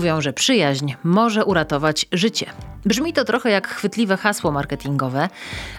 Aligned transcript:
Mówią, 0.00 0.20
że 0.20 0.32
przyjaźń 0.32 0.94
może 1.04 1.44
uratować 1.44 2.06
życie. 2.12 2.46
Brzmi 2.84 3.12
to 3.12 3.24
trochę 3.24 3.50
jak 3.50 3.68
chwytliwe 3.68 4.16
hasło 4.16 4.50
marketingowe, 4.50 5.28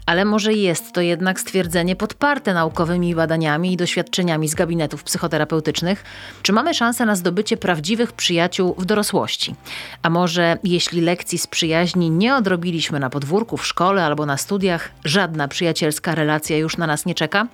ale 0.05 0.25
może 0.25 0.53
jest 0.53 0.93
to 0.93 1.01
jednak 1.01 1.39
stwierdzenie 1.39 1.95
podparte 1.95 2.53
naukowymi 2.53 3.15
badaniami 3.15 3.73
i 3.73 3.77
doświadczeniami 3.77 4.47
z 4.47 4.55
gabinetów 4.55 5.03
psychoterapeutycznych. 5.03 6.03
Czy 6.41 6.53
mamy 6.53 6.73
szansę 6.73 7.05
na 7.05 7.15
zdobycie 7.15 7.57
prawdziwych 7.57 8.11
przyjaciół 8.11 8.75
w 8.77 8.85
dorosłości? 8.85 9.55
A 10.03 10.09
może 10.09 10.57
jeśli 10.63 11.01
lekcji 11.01 11.37
z 11.37 11.47
przyjaźni 11.47 12.09
nie 12.09 12.35
odrobiliśmy 12.35 12.99
na 12.99 13.09
podwórku, 13.09 13.57
w 13.57 13.67
szkole 13.67 14.05
albo 14.05 14.25
na 14.25 14.37
studiach, 14.37 14.91
żadna 15.05 15.47
przyjacielska 15.47 16.15
relacja 16.15 16.57
już 16.57 16.77
na 16.77 16.87
nas 16.87 17.05
nie 17.05 17.15
czeka? 17.15 17.47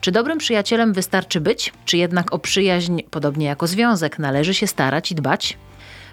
Czy 0.00 0.12
dobrym 0.12 0.38
przyjacielem 0.38 0.92
wystarczy 0.92 1.40
być, 1.40 1.72
czy 1.84 1.96
jednak 1.96 2.32
o 2.32 2.38
przyjaźń, 2.38 3.00
podobnie 3.10 3.46
jako 3.46 3.66
związek, 3.66 4.18
należy 4.18 4.54
się 4.54 4.66
starać 4.66 5.12
i 5.12 5.14
dbać? 5.14 5.58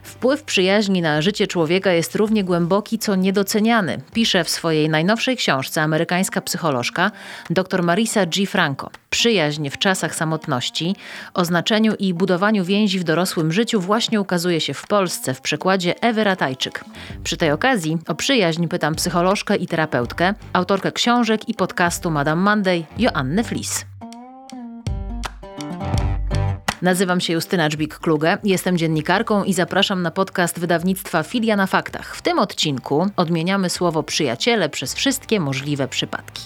Wpływ 0.04 0.44
przyjaźni 0.44 1.02
na 1.02 1.22
życie 1.22 1.48
człowieka 1.48 1.92
jest 1.92 2.16
równie 2.16 2.44
głęboki, 2.44 3.00
co 3.00 3.16
niedoceniany, 3.16 4.02
pisze 4.14 4.44
w 4.44 4.50
swojej 4.50 4.90
najnowszej 4.90 5.38
książce 5.38 5.82
amerykańska 5.82 6.42
psycholożka 6.42 7.12
dr 7.50 7.84
Marisa 7.84 8.26
G. 8.26 8.48
Franco. 8.48 8.90
Przyjaźń 9.10 9.70
w 9.70 9.78
czasach 9.78 10.16
samotności, 10.16 10.96
o 11.34 11.46
znaczeniu 11.46 11.94
i 12.00 12.14
budowaniu 12.14 12.66
więzi 12.66 13.00
w 13.00 13.04
dorosłym 13.04 13.52
życiu 13.52 13.82
właśnie 13.82 14.22
ukazuje 14.22 14.62
się 14.62 14.74
w 14.74 14.88
Polsce 14.88 15.34
w 15.34 15.42
przekładzie 15.42 16.02
Ewy 16.02 16.24
Ratajczyk. 16.24 16.86
Przy 17.24 17.38
tej 17.38 17.52
okazji 17.52 17.98
o 18.08 18.16
przyjaźń 18.16 18.68
pytam 18.68 18.96
psycholożkę 18.96 19.56
i 19.56 19.68
terapeutkę, 19.68 20.34
autorkę 20.54 20.92
książek 20.92 21.50
i 21.50 21.54
podcastu 21.54 22.12
Madame 22.12 22.42
Monday, 22.42 22.86
Joannę 22.98 23.44
Flis. 23.44 23.86
Nazywam 26.84 27.22
się 27.22 27.34
Justyna 27.34 27.70
Dżbik-Kluge, 27.70 28.38
jestem 28.44 28.78
dziennikarką 28.78 29.44
i 29.44 29.54
zapraszam 29.54 30.02
na 30.02 30.12
podcast 30.12 30.60
wydawnictwa 30.60 31.24
Filia 31.24 31.56
na 31.56 31.68
Faktach. 31.68 32.16
W 32.16 32.22
tym 32.22 32.40
odcinku 32.40 33.08
odmieniamy 33.16 33.70
słowo 33.70 34.04
przyjaciele 34.04 34.70
przez 34.70 34.94
wszystkie 34.94 35.40
możliwe 35.40 35.88
przypadki. 35.88 36.42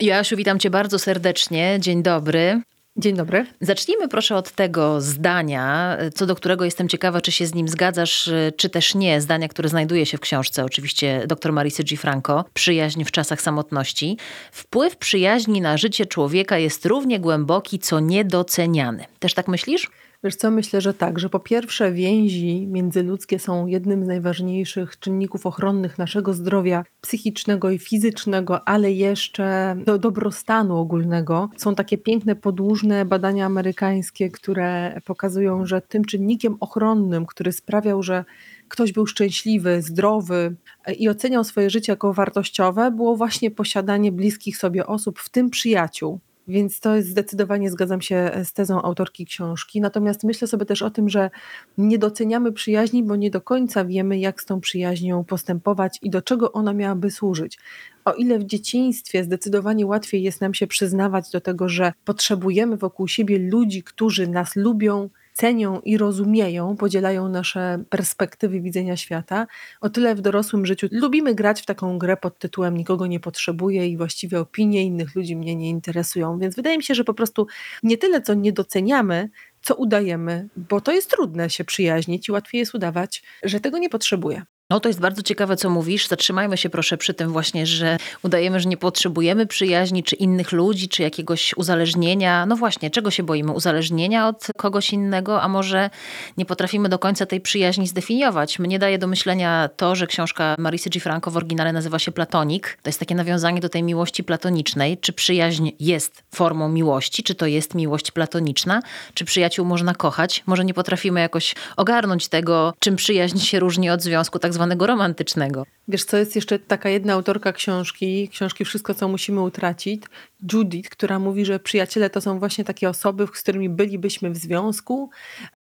Joasiu, 0.00 0.36
witam 0.36 0.58
Cię 0.58 0.70
bardzo 0.70 0.98
serdecznie. 0.98 1.76
Dzień 1.80 2.02
dobry. 2.02 2.62
Dzień 2.96 3.16
dobry. 3.16 3.46
Zacznijmy 3.60 4.08
proszę 4.08 4.36
od 4.36 4.50
tego 4.50 5.00
zdania, 5.00 5.96
co 6.14 6.26
do 6.26 6.34
którego 6.34 6.64
jestem 6.64 6.88
ciekawa, 6.88 7.20
czy 7.20 7.32
się 7.32 7.46
z 7.46 7.54
nim 7.54 7.68
zgadzasz, 7.68 8.30
czy 8.56 8.68
też 8.68 8.94
nie. 8.94 9.20
Zdania, 9.20 9.48
które 9.48 9.68
znajduje 9.68 10.06
się 10.06 10.16
w 10.18 10.20
książce 10.20 10.64
oczywiście 10.64 11.24
dr 11.26 11.52
Marisy 11.52 11.84
G. 11.84 11.96
Franco, 11.96 12.44
Przyjaźń 12.54 13.04
w 13.04 13.10
czasach 13.10 13.42
samotności. 13.42 14.18
Wpływ 14.52 14.96
przyjaźni 14.96 15.60
na 15.60 15.76
życie 15.76 16.06
człowieka 16.06 16.58
jest 16.58 16.86
równie 16.86 17.20
głęboki, 17.20 17.78
co 17.78 18.00
niedoceniany. 18.00 19.04
Też 19.18 19.34
tak 19.34 19.48
myślisz? 19.48 19.90
Wiesz 20.24 20.36
co, 20.36 20.50
myślę, 20.50 20.80
że 20.80 20.94
tak, 20.94 21.18
że 21.18 21.28
po 21.28 21.40
pierwsze 21.40 21.92
więzi 21.92 22.66
międzyludzkie 22.66 23.38
są 23.38 23.66
jednym 23.66 24.04
z 24.04 24.06
najważniejszych 24.06 24.98
czynników 24.98 25.46
ochronnych 25.46 25.98
naszego 25.98 26.34
zdrowia 26.34 26.84
psychicznego 27.00 27.70
i 27.70 27.78
fizycznego, 27.78 28.68
ale 28.68 28.92
jeszcze 28.92 29.76
do 29.86 29.98
dobrostanu 29.98 30.76
ogólnego. 30.76 31.50
Są 31.56 31.74
takie 31.74 31.98
piękne, 31.98 32.36
podłużne 32.36 33.04
badania 33.04 33.46
amerykańskie, 33.46 34.30
które 34.30 35.00
pokazują, 35.04 35.66
że 35.66 35.80
tym 35.80 36.04
czynnikiem 36.04 36.56
ochronnym, 36.60 37.26
który 37.26 37.52
sprawiał, 37.52 38.02
że 38.02 38.24
ktoś 38.68 38.92
był 38.92 39.06
szczęśliwy, 39.06 39.82
zdrowy 39.82 40.56
i 40.98 41.08
oceniał 41.08 41.44
swoje 41.44 41.70
życie 41.70 41.92
jako 41.92 42.12
wartościowe, 42.12 42.90
było 42.90 43.16
właśnie 43.16 43.50
posiadanie 43.50 44.12
bliskich 44.12 44.56
sobie 44.56 44.86
osób, 44.86 45.18
w 45.18 45.28
tym 45.28 45.50
przyjaciół. 45.50 46.20
Więc 46.48 46.80
to 46.80 46.96
jest 46.96 47.08
zdecydowanie 47.08 47.70
zgadzam 47.70 48.00
się 48.00 48.30
z 48.44 48.52
tezą 48.52 48.82
autorki 48.82 49.26
książki. 49.26 49.80
Natomiast 49.80 50.24
myślę 50.24 50.48
sobie 50.48 50.66
też 50.66 50.82
o 50.82 50.90
tym, 50.90 51.08
że 51.08 51.30
nie 51.78 51.98
doceniamy 51.98 52.52
przyjaźni, 52.52 53.02
bo 53.02 53.16
nie 53.16 53.30
do 53.30 53.40
końca 53.40 53.84
wiemy, 53.84 54.18
jak 54.18 54.42
z 54.42 54.44
tą 54.44 54.60
przyjaźnią 54.60 55.24
postępować 55.24 55.98
i 56.02 56.10
do 56.10 56.22
czego 56.22 56.52
ona 56.52 56.72
miałaby 56.72 57.10
służyć. 57.10 57.58
O 58.04 58.12
ile 58.12 58.38
w 58.38 58.44
dzieciństwie 58.44 59.24
zdecydowanie 59.24 59.86
łatwiej 59.86 60.22
jest 60.22 60.40
nam 60.40 60.54
się 60.54 60.66
przyznawać 60.66 61.30
do 61.30 61.40
tego, 61.40 61.68
że 61.68 61.92
potrzebujemy 62.04 62.76
wokół 62.76 63.08
siebie 63.08 63.38
ludzi, 63.38 63.82
którzy 63.82 64.28
nas 64.28 64.56
lubią, 64.56 65.10
cenią 65.34 65.80
i 65.80 65.98
rozumieją, 65.98 66.76
podzielają 66.76 67.28
nasze 67.28 67.84
perspektywy 67.90 68.60
widzenia 68.60 68.96
świata. 68.96 69.46
O 69.80 69.90
tyle 69.90 70.14
w 70.14 70.20
dorosłym 70.20 70.66
życiu 70.66 70.88
lubimy 70.90 71.34
grać 71.34 71.62
w 71.62 71.66
taką 71.66 71.98
grę 71.98 72.16
pod 72.16 72.38
tytułem 72.38 72.76
Nikogo 72.76 73.06
nie 73.06 73.20
potrzebuję 73.20 73.88
i 73.88 73.96
właściwie 73.96 74.40
opinie 74.40 74.84
innych 74.84 75.14
ludzi 75.14 75.36
mnie 75.36 75.56
nie 75.56 75.70
interesują. 75.70 76.38
Więc 76.38 76.56
wydaje 76.56 76.76
mi 76.76 76.82
się, 76.82 76.94
że 76.94 77.04
po 77.04 77.14
prostu 77.14 77.46
nie 77.82 77.98
tyle 77.98 78.22
co 78.22 78.34
nie 78.34 78.52
doceniamy, 78.52 79.30
co 79.62 79.74
udajemy, 79.74 80.48
bo 80.56 80.80
to 80.80 80.92
jest 80.92 81.10
trudne 81.10 81.50
się 81.50 81.64
przyjaźnić 81.64 82.28
i 82.28 82.32
łatwiej 82.32 82.58
jest 82.58 82.74
udawać, 82.74 83.22
że 83.42 83.60
tego 83.60 83.78
nie 83.78 83.88
potrzebuję. 83.88 84.42
No 84.70 84.80
to 84.80 84.88
jest 84.88 85.00
bardzo 85.00 85.22
ciekawe, 85.22 85.56
co 85.56 85.70
mówisz. 85.70 86.08
Zatrzymajmy 86.08 86.56
się 86.56 86.70
proszę 86.70 86.96
przy 86.96 87.14
tym 87.14 87.32
właśnie, 87.32 87.66
że 87.66 87.96
udajemy, 88.22 88.60
że 88.60 88.68
nie 88.68 88.76
potrzebujemy 88.76 89.46
przyjaźni, 89.46 90.02
czy 90.02 90.16
innych 90.16 90.52
ludzi, 90.52 90.88
czy 90.88 91.02
jakiegoś 91.02 91.54
uzależnienia. 91.56 92.46
No 92.46 92.56
właśnie, 92.56 92.90
czego 92.90 93.10
się 93.10 93.22
boimy? 93.22 93.52
Uzależnienia 93.52 94.28
od 94.28 94.46
kogoś 94.56 94.92
innego, 94.92 95.42
a 95.42 95.48
może 95.48 95.90
nie 96.36 96.46
potrafimy 96.46 96.88
do 96.88 96.98
końca 96.98 97.26
tej 97.26 97.40
przyjaźni 97.40 97.88
zdefiniować. 97.88 98.58
Mnie 98.58 98.78
daje 98.78 98.98
do 98.98 99.06
myślenia 99.06 99.68
to, 99.76 99.94
że 99.94 100.06
książka 100.06 100.54
Marisy 100.58 100.90
G. 100.90 101.00
Franco 101.00 101.30
w 101.30 101.36
oryginale 101.36 101.72
nazywa 101.72 101.98
się 101.98 102.12
Platonik. 102.12 102.78
To 102.82 102.88
jest 102.88 103.00
takie 103.00 103.14
nawiązanie 103.14 103.60
do 103.60 103.68
tej 103.68 103.82
miłości 103.82 104.24
platonicznej. 104.24 104.98
Czy 104.98 105.12
przyjaźń 105.12 105.70
jest 105.80 106.22
formą 106.34 106.68
miłości? 106.68 107.22
Czy 107.22 107.34
to 107.34 107.46
jest 107.46 107.74
miłość 107.74 108.10
platoniczna? 108.10 108.82
Czy 109.14 109.24
przyjaciół 109.24 109.66
można 109.66 109.94
kochać? 109.94 110.42
Może 110.46 110.64
nie 110.64 110.74
potrafimy 110.74 111.20
jakoś 111.20 111.54
ogarnąć 111.76 112.28
tego, 112.28 112.74
czym 112.78 112.96
przyjaźń 112.96 113.38
się 113.38 113.60
różni 113.60 113.90
od 113.90 114.02
związku 114.02 114.38
tak 114.38 114.53
zwanego 114.54 114.86
romantycznego. 114.86 115.66
Wiesz 115.88 116.04
co, 116.04 116.16
jest 116.16 116.34
jeszcze 116.36 116.58
taka 116.58 116.88
jedna 116.88 117.12
autorka 117.12 117.52
książki, 117.52 118.28
książki 118.28 118.64
Wszystko, 118.64 118.94
co 118.94 119.08
musimy 119.08 119.40
utracić, 119.40 120.02
Judith, 120.52 120.90
która 120.90 121.18
mówi, 121.18 121.44
że 121.44 121.60
przyjaciele 121.60 122.10
to 122.10 122.20
są 122.20 122.38
właśnie 122.38 122.64
takie 122.64 122.88
osoby, 122.88 123.26
z 123.34 123.42
którymi 123.42 123.68
bylibyśmy 123.68 124.30
w 124.30 124.36
związku, 124.36 125.10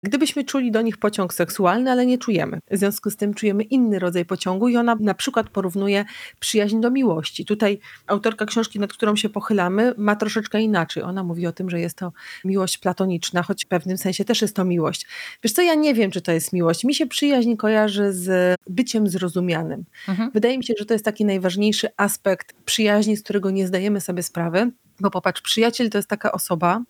gdybyśmy 0.02 0.44
czuli 0.44 0.70
do 0.70 0.82
nich 0.82 0.96
pociąg 0.96 1.34
seksualny, 1.34 1.90
ale 1.90 2.06
nie 2.06 2.18
czujemy. 2.18 2.58
W 2.70 2.76
związku 2.76 3.10
z 3.10 3.16
tym 3.16 3.34
czujemy 3.34 3.62
inny 3.62 3.98
rodzaj 3.98 4.24
pociągu 4.24 4.68
i 4.68 4.76
ona 4.76 4.96
na 5.00 5.14
przykład 5.14 5.48
porównuje 5.48 6.04
przyjaźń 6.40 6.80
do 6.80 6.90
miłości. 6.90 7.44
Tutaj 7.44 7.78
autorka 8.06 8.46
książki, 8.46 8.80
nad 8.80 8.92
którą 8.92 9.16
się 9.16 9.28
pochylamy, 9.28 9.94
ma 9.96 10.16
troszeczkę 10.16 10.60
inaczej. 10.60 11.02
Ona 11.02 11.24
mówi 11.24 11.46
o 11.46 11.52
tym, 11.52 11.70
że 11.70 11.80
jest 11.80 11.96
to 11.96 12.12
miłość 12.44 12.78
platoniczna, 12.78 13.42
choć 13.42 13.64
w 13.64 13.68
pewnym 13.68 13.98
sensie 13.98 14.24
też 14.24 14.42
jest 14.42 14.56
to 14.56 14.64
miłość. 14.64 15.06
Wiesz 15.44 15.52
co, 15.52 15.62
ja 15.62 15.74
nie 15.74 15.94
wiem, 15.94 16.10
czy 16.10 16.20
to 16.20 16.32
jest 16.32 16.52
miłość. 16.52 16.84
Mi 16.84 16.94
się 16.94 17.06
przyjaźń 17.06 17.56
kojarzy 17.56 18.12
z 18.12 18.56
byciem 18.68 19.08
zrozumianym. 19.08 19.84
Mhm. 20.08 20.30
Wydaje 20.34 20.58
mi 20.58 20.64
się, 20.64 20.74
że 20.78 20.84
to 20.84 20.94
jest 20.94 21.04
taki 21.04 21.24
najważniejszy 21.24 21.88
aspekt 21.96 22.52
przyjaźni, 22.64 23.16
z 23.16 23.22
którego 23.22 23.50
nie 23.50 23.66
zdajemy 23.66 24.00
sobie 24.00 24.22
sprawy, 24.22 24.69
bo 25.00 25.10
popatrz, 25.10 25.42
przyjaciel 25.42 25.90
to 25.90 25.98
jest 25.98 26.08
taka 26.08 26.32
osoba, 26.32 26.82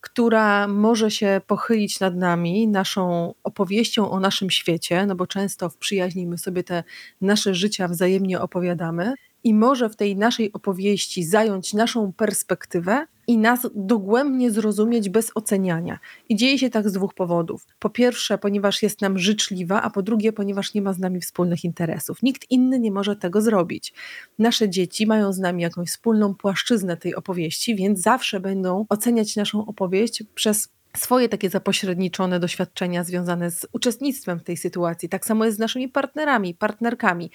która 0.00 0.68
może 0.68 1.10
się 1.10 1.40
pochylić 1.46 2.00
nad 2.00 2.16
nami, 2.16 2.68
naszą 2.68 3.34
opowieścią 3.44 4.10
o 4.10 4.20
naszym 4.20 4.50
świecie, 4.50 5.06
no 5.06 5.14
bo 5.14 5.26
często 5.26 5.70
w 5.70 5.76
przyjaźni 5.76 6.26
my 6.26 6.38
sobie 6.38 6.64
te 6.64 6.84
nasze 7.20 7.54
życia 7.54 7.88
wzajemnie 7.88 8.40
opowiadamy 8.40 9.14
i 9.44 9.54
może 9.54 9.88
w 9.88 9.96
tej 9.96 10.16
naszej 10.16 10.52
opowieści 10.52 11.24
zająć 11.24 11.74
naszą 11.74 12.12
perspektywę 12.12 13.06
i 13.26 13.38
nas 13.38 13.66
dogłębnie 13.74 14.50
zrozumieć 14.50 15.08
bez 15.08 15.30
oceniania. 15.34 15.98
I 16.28 16.36
dzieje 16.36 16.58
się 16.58 16.70
tak 16.70 16.88
z 16.88 16.92
dwóch 16.92 17.14
powodów. 17.14 17.66
Po 17.78 17.90
pierwsze, 17.90 18.38
ponieważ 18.38 18.82
jest 18.82 19.00
nam 19.00 19.18
życzliwa, 19.18 19.82
a 19.82 19.90
po 19.90 20.02
drugie, 20.02 20.32
ponieważ 20.32 20.74
nie 20.74 20.82
ma 20.82 20.92
z 20.92 20.98
nami 20.98 21.20
wspólnych 21.20 21.64
interesów. 21.64 22.22
Nikt 22.22 22.50
inny 22.50 22.78
nie 22.78 22.90
może 22.90 23.16
tego 23.16 23.40
zrobić. 23.40 23.94
Nasze 24.38 24.68
dzieci 24.68 25.06
mają 25.06 25.32
z 25.32 25.38
nami 25.38 25.62
jakąś 25.62 25.88
wspólną 25.88 26.34
płaszczyznę 26.34 26.96
tej 26.96 27.14
opowieści, 27.14 27.76
więc 27.76 28.00
zawsze 28.00 28.40
będą 28.40 28.86
oceniać 28.88 29.36
naszą 29.36 29.66
opowieść 29.66 30.22
przez 30.34 30.68
swoje 30.96 31.28
takie 31.28 31.50
zapośredniczone 31.50 32.40
doświadczenia 32.40 33.04
związane 33.04 33.50
z 33.50 33.66
uczestnictwem 33.72 34.38
w 34.38 34.44
tej 34.44 34.56
sytuacji. 34.56 35.08
Tak 35.08 35.26
samo 35.26 35.44
jest 35.44 35.56
z 35.56 35.60
naszymi 35.60 35.88
partnerami, 35.88 36.54
partnerkami 36.54 37.30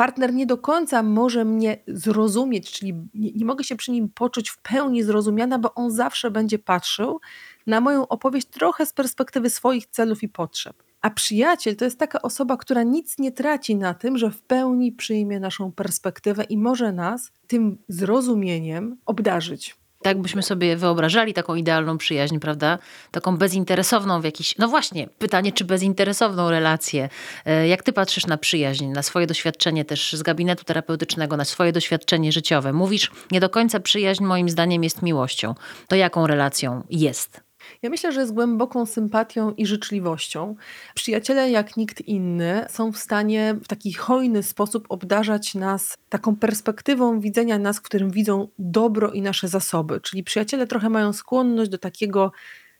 partner 0.00 0.34
nie 0.34 0.46
do 0.46 0.58
końca 0.58 1.02
może 1.02 1.44
mnie 1.44 1.78
zrozumieć, 1.86 2.72
czyli 2.72 2.94
nie, 3.14 3.32
nie, 3.32 3.44
mogę 3.44 3.64
się 3.64 3.76
przy 3.76 3.92
nim 3.92 4.08
poczuć 4.08 4.50
w 4.50 4.58
pełni 4.58 5.02
zrozumiana, 5.02 5.58
bo 5.58 5.74
on 5.74 5.90
zawsze 5.90 6.30
będzie 6.30 6.58
patrzył 6.58 7.20
na 7.66 7.80
moją 7.80 8.08
opowieść 8.08 8.46
trochę 8.46 8.86
z 8.86 8.92
perspektywy 8.92 9.50
swoich 9.50 9.86
celów 9.86 10.22
i 10.22 10.28
potrzeb. 10.28 10.82
A 11.00 11.10
przyjaciel 11.10 11.76
to 11.76 11.84
jest 11.84 11.98
taka 11.98 12.22
osoba, 12.22 12.56
która 12.56 12.82
nic 12.82 13.18
nie 13.18 13.32
traci 13.32 13.76
na 13.76 13.94
tym, 13.94 14.18
że 14.18 14.30
w 14.30 14.42
pełni 14.42 14.92
przyjmie 14.92 15.40
naszą 15.40 15.72
perspektywę 15.72 16.44
i 16.44 16.58
może 16.58 16.92
nas 16.92 17.32
tym 17.46 17.78
zrozumieniem 17.88 18.96
obdarzyć. 19.06 19.79
Tak 20.02 20.20
byśmy 20.20 20.42
sobie 20.42 20.76
wyobrażali 20.76 21.34
taką 21.34 21.54
idealną 21.54 21.98
przyjaźń, 21.98 22.38
prawda? 22.38 22.78
Taką 23.10 23.36
bezinteresowną 23.36 24.20
w 24.20 24.24
jakiś. 24.24 24.58
No 24.58 24.68
właśnie, 24.68 25.08
pytanie, 25.18 25.52
czy 25.52 25.64
bezinteresowną 25.64 26.50
relację. 26.50 27.08
E, 27.44 27.68
jak 27.68 27.82
ty 27.82 27.92
patrzysz 27.92 28.26
na 28.26 28.36
przyjaźń, 28.36 28.86
na 28.86 29.02
swoje 29.02 29.26
doświadczenie 29.26 29.84
też 29.84 30.12
z 30.12 30.22
gabinetu 30.22 30.64
terapeutycznego, 30.64 31.36
na 31.36 31.44
swoje 31.44 31.72
doświadczenie 31.72 32.32
życiowe? 32.32 32.72
Mówisz, 32.72 33.10
nie 33.30 33.40
do 33.40 33.50
końca 33.50 33.80
przyjaźń 33.80 34.24
moim 34.24 34.48
zdaniem 34.48 34.84
jest 34.84 35.02
miłością. 35.02 35.54
To 35.88 35.96
jaką 35.96 36.26
relacją 36.26 36.82
jest? 36.90 37.49
Ja 37.82 37.90
myślę, 37.90 38.12
że 38.12 38.26
z 38.26 38.32
głęboką 38.32 38.86
sympatią 38.86 39.52
i 39.52 39.66
życzliwością. 39.66 40.54
Przyjaciele, 40.94 41.50
jak 41.50 41.76
nikt 41.76 42.00
inny, 42.00 42.66
są 42.68 42.92
w 42.92 42.98
stanie 42.98 43.56
w 43.64 43.68
taki 43.68 43.92
hojny 43.92 44.42
sposób 44.42 44.86
obdarzać 44.88 45.54
nas 45.54 45.96
taką 46.08 46.36
perspektywą 46.36 47.20
widzenia 47.20 47.58
nas, 47.58 47.78
w 47.78 47.82
którym 47.82 48.10
widzą 48.10 48.48
dobro 48.58 49.12
i 49.12 49.22
nasze 49.22 49.48
zasoby. 49.48 50.00
Czyli 50.00 50.24
przyjaciele 50.24 50.66
trochę 50.66 50.90
mają 50.90 51.12
skłonność 51.12 51.70
do 51.70 51.78
takiego 51.78 52.32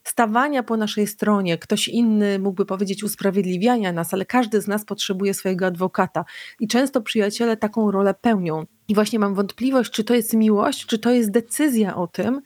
stawania 0.05 0.63
po 0.63 0.77
naszej 0.77 1.07
stronie. 1.07 1.59
Ktoś 1.59 1.89
inny 1.89 2.39
mógłby 2.39 2.67
powiedzieć 2.67 3.05
usprawiedliwiania 3.05 3.93
nas, 3.93 4.15
ale 4.15 4.27
każdy 4.27 4.61
z 4.61 4.69
nas 4.69 4.85
potrzebuje 4.85 5.35
swojego 5.35 5.67
adwokata. 5.67 6.25
I 6.61 6.69
często 6.69 7.03
przyjaciele 7.03 7.57
taką 7.57 7.91
rolę 7.91 8.15
pełnią. 8.15 8.67
I 8.89 8.95
właśnie 8.95 9.19
mam 9.19 9.35
wątpliwość, 9.35 9.91
czy 9.91 10.05
to 10.05 10.15
jest 10.15 10.35
miłość, 10.35 10.87
czy 10.87 10.99
to 10.99 11.11
jest 11.11 11.31
decyzja 11.31 11.97
o 11.97 12.07
tym, 12.07 12.43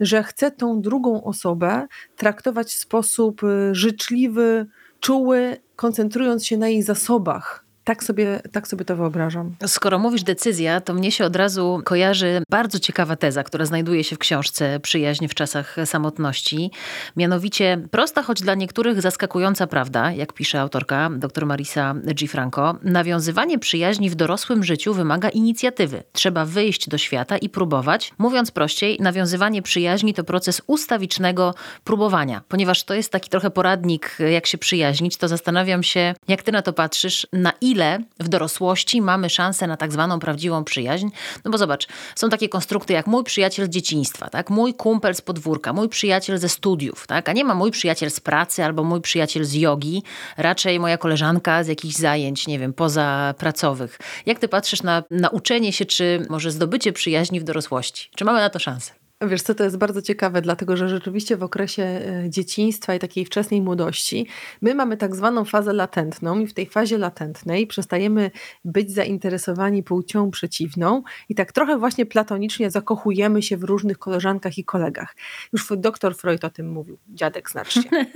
że 0.00 0.22
chcę 0.22 0.50
tą 0.50 0.80
drugą 0.80 1.24
osobę 1.24 1.86
traktować 2.16 2.66
w 2.66 2.78
sposób 2.78 3.42
y, 3.42 3.74
życzliwy, 3.74 4.66
czuły, 5.00 5.56
koncentrując 5.76 6.46
się 6.46 6.56
na 6.56 6.68
jej 6.68 6.82
zasobach, 6.82 7.65
tak 7.86 8.04
sobie, 8.04 8.40
tak 8.52 8.68
sobie 8.68 8.84
to 8.84 8.96
wyobrażam. 8.96 9.54
Skoro 9.66 9.98
mówisz 9.98 10.22
decyzja, 10.22 10.80
to 10.80 10.94
mnie 10.94 11.12
się 11.12 11.24
od 11.24 11.36
razu 11.36 11.80
kojarzy 11.84 12.42
bardzo 12.50 12.78
ciekawa 12.78 13.16
teza, 13.16 13.44
która 13.44 13.64
znajduje 13.64 14.04
się 14.04 14.16
w 14.16 14.18
książce 14.18 14.80
Przyjaźń 14.80 15.28
w 15.28 15.34
czasach 15.34 15.76
samotności. 15.84 16.70
Mianowicie 17.16 17.78
prosta, 17.90 18.22
choć 18.22 18.42
dla 18.42 18.54
niektórych 18.54 19.02
zaskakująca 19.02 19.66
prawda, 19.66 20.12
jak 20.12 20.32
pisze 20.32 20.60
autorka 20.60 21.10
dr 21.16 21.46
Marisa 21.46 21.94
G. 21.94 22.28
Franco. 22.28 22.78
Nawiązywanie 22.82 23.58
przyjaźni 23.58 24.10
w 24.10 24.14
dorosłym 24.14 24.64
życiu 24.64 24.94
wymaga 24.94 25.28
inicjatywy. 25.28 26.02
Trzeba 26.12 26.44
wyjść 26.44 26.88
do 26.88 26.98
świata 26.98 27.38
i 27.38 27.48
próbować. 27.48 28.12
Mówiąc 28.18 28.50
prościej, 28.50 28.98
nawiązywanie 29.00 29.62
przyjaźni 29.62 30.14
to 30.14 30.24
proces 30.24 30.62
ustawicznego 30.66 31.54
próbowania. 31.84 32.42
Ponieważ 32.48 32.84
to 32.84 32.94
jest 32.94 33.12
taki 33.12 33.30
trochę 33.30 33.50
poradnik, 33.50 34.18
jak 34.32 34.46
się 34.46 34.58
przyjaźnić, 34.58 35.16
to 35.16 35.28
zastanawiam 35.28 35.82
się, 35.82 36.14
jak 36.28 36.42
ty 36.42 36.52
na 36.52 36.62
to 36.62 36.72
patrzysz, 36.72 37.26
na 37.32 37.52
ile 37.60 37.75
ile 37.76 37.98
w 38.20 38.28
dorosłości 38.28 39.02
mamy 39.02 39.30
szansę 39.30 39.66
na 39.66 39.76
tak 39.76 39.92
zwaną 39.92 40.18
prawdziwą 40.18 40.64
przyjaźń. 40.64 41.08
No 41.44 41.50
bo 41.50 41.58
zobacz, 41.58 41.88
są 42.14 42.28
takie 42.28 42.48
konstrukty 42.48 42.92
jak 42.92 43.06
mój 43.06 43.24
przyjaciel 43.24 43.66
z 43.66 43.68
dzieciństwa, 43.68 44.28
tak? 44.28 44.50
mój 44.50 44.74
kumpel 44.74 45.14
z 45.14 45.20
podwórka, 45.20 45.72
mój 45.72 45.88
przyjaciel 45.88 46.38
ze 46.38 46.48
studiów, 46.48 47.06
tak? 47.06 47.28
a 47.28 47.32
nie 47.32 47.44
ma 47.44 47.54
mój 47.54 47.70
przyjaciel 47.70 48.10
z 48.10 48.20
pracy 48.20 48.64
albo 48.64 48.84
mój 48.84 49.00
przyjaciel 49.00 49.44
z 49.44 49.52
jogi, 49.54 50.02
raczej 50.36 50.80
moja 50.80 50.98
koleżanka 50.98 51.64
z 51.64 51.68
jakichś 51.68 51.94
zajęć, 51.94 52.46
nie 52.46 52.58
wiem, 52.58 52.72
pozapracowych. 52.72 53.98
Jak 54.26 54.38
ty 54.38 54.48
patrzysz 54.48 54.82
na 54.82 55.02
nauczenie 55.10 55.72
się, 55.72 55.84
czy 55.84 56.26
może 56.28 56.50
zdobycie 56.50 56.92
przyjaźni 56.92 57.40
w 57.40 57.44
dorosłości? 57.44 58.10
Czy 58.16 58.24
mamy 58.24 58.40
na 58.40 58.50
to 58.50 58.58
szansę? 58.58 59.05
Wiesz 59.20 59.42
co, 59.42 59.54
to 59.54 59.64
jest 59.64 59.76
bardzo 59.76 60.02
ciekawe, 60.02 60.42
dlatego 60.42 60.76
że 60.76 60.88
rzeczywiście 60.88 61.36
w 61.36 61.42
okresie 61.42 61.82
e, 61.82 62.30
dzieciństwa 62.30 62.94
i 62.94 62.98
takiej 62.98 63.24
wczesnej 63.24 63.62
młodości 63.62 64.26
my 64.62 64.74
mamy 64.74 64.96
tak 64.96 65.16
zwaną 65.16 65.44
fazę 65.44 65.72
latentną 65.72 66.40
i 66.40 66.46
w 66.46 66.54
tej 66.54 66.66
fazie 66.66 66.98
latentnej 66.98 67.66
przestajemy 67.66 68.30
być 68.64 68.90
zainteresowani 68.90 69.82
płcią 69.82 70.30
przeciwną 70.30 71.02
i 71.28 71.34
tak 71.34 71.52
trochę 71.52 71.78
właśnie 71.78 72.06
platonicznie 72.06 72.70
zakochujemy 72.70 73.42
się 73.42 73.56
w 73.56 73.64
różnych 73.64 73.98
koleżankach 73.98 74.58
i 74.58 74.64
kolegach. 74.64 75.16
Już 75.52 75.72
doktor 75.76 76.16
Freud 76.16 76.44
o 76.44 76.50
tym 76.50 76.70
mówił, 76.70 76.98
dziadek 77.08 77.50
znacznie. 77.50 77.82